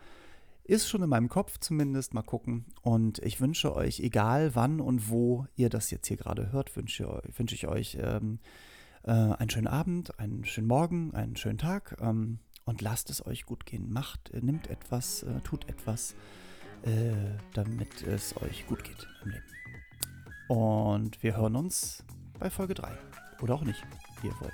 ist 0.64 0.88
schon 0.88 1.02
in 1.02 1.10
meinem 1.10 1.28
Kopf 1.28 1.58
zumindest. 1.58 2.14
Mal 2.14 2.22
gucken. 2.22 2.64
Und 2.80 3.18
ich 3.18 3.40
wünsche 3.40 3.74
euch, 3.76 4.00
egal 4.00 4.54
wann 4.54 4.80
und 4.80 5.10
wo 5.10 5.46
ihr 5.56 5.68
das 5.68 5.90
jetzt 5.90 6.08
hier 6.08 6.16
gerade 6.16 6.52
hört, 6.52 6.74
wünsche, 6.74 7.22
wünsche 7.37 7.54
ich 7.54 7.68
euch 7.68 7.98
ähm, 8.00 8.38
äh, 9.04 9.10
einen 9.10 9.50
schönen 9.50 9.66
Abend, 9.66 10.18
einen 10.18 10.44
schönen 10.44 10.66
Morgen, 10.66 11.14
einen 11.14 11.36
schönen 11.36 11.58
Tag 11.58 11.96
ähm, 12.00 12.38
und 12.64 12.80
lasst 12.80 13.10
es 13.10 13.24
euch 13.26 13.44
gut 13.44 13.66
gehen. 13.66 13.92
Macht, 13.92 14.30
äh, 14.30 14.40
nimmt 14.40 14.68
etwas, 14.68 15.22
äh, 15.22 15.40
tut 15.42 15.68
etwas, 15.68 16.14
äh, 16.82 17.12
damit 17.52 18.02
es 18.02 18.36
euch 18.42 18.66
gut 18.66 18.84
geht 18.84 19.06
im 19.22 19.30
Leben. 19.30 19.44
Und 20.48 21.22
wir 21.22 21.36
hören 21.36 21.56
uns 21.56 22.04
bei 22.38 22.50
Folge 22.50 22.74
3. 22.74 22.92
Oder 23.42 23.54
auch 23.54 23.64
nicht, 23.64 23.82
wie 24.20 24.28
ihr 24.28 24.40
wollt. 24.40 24.52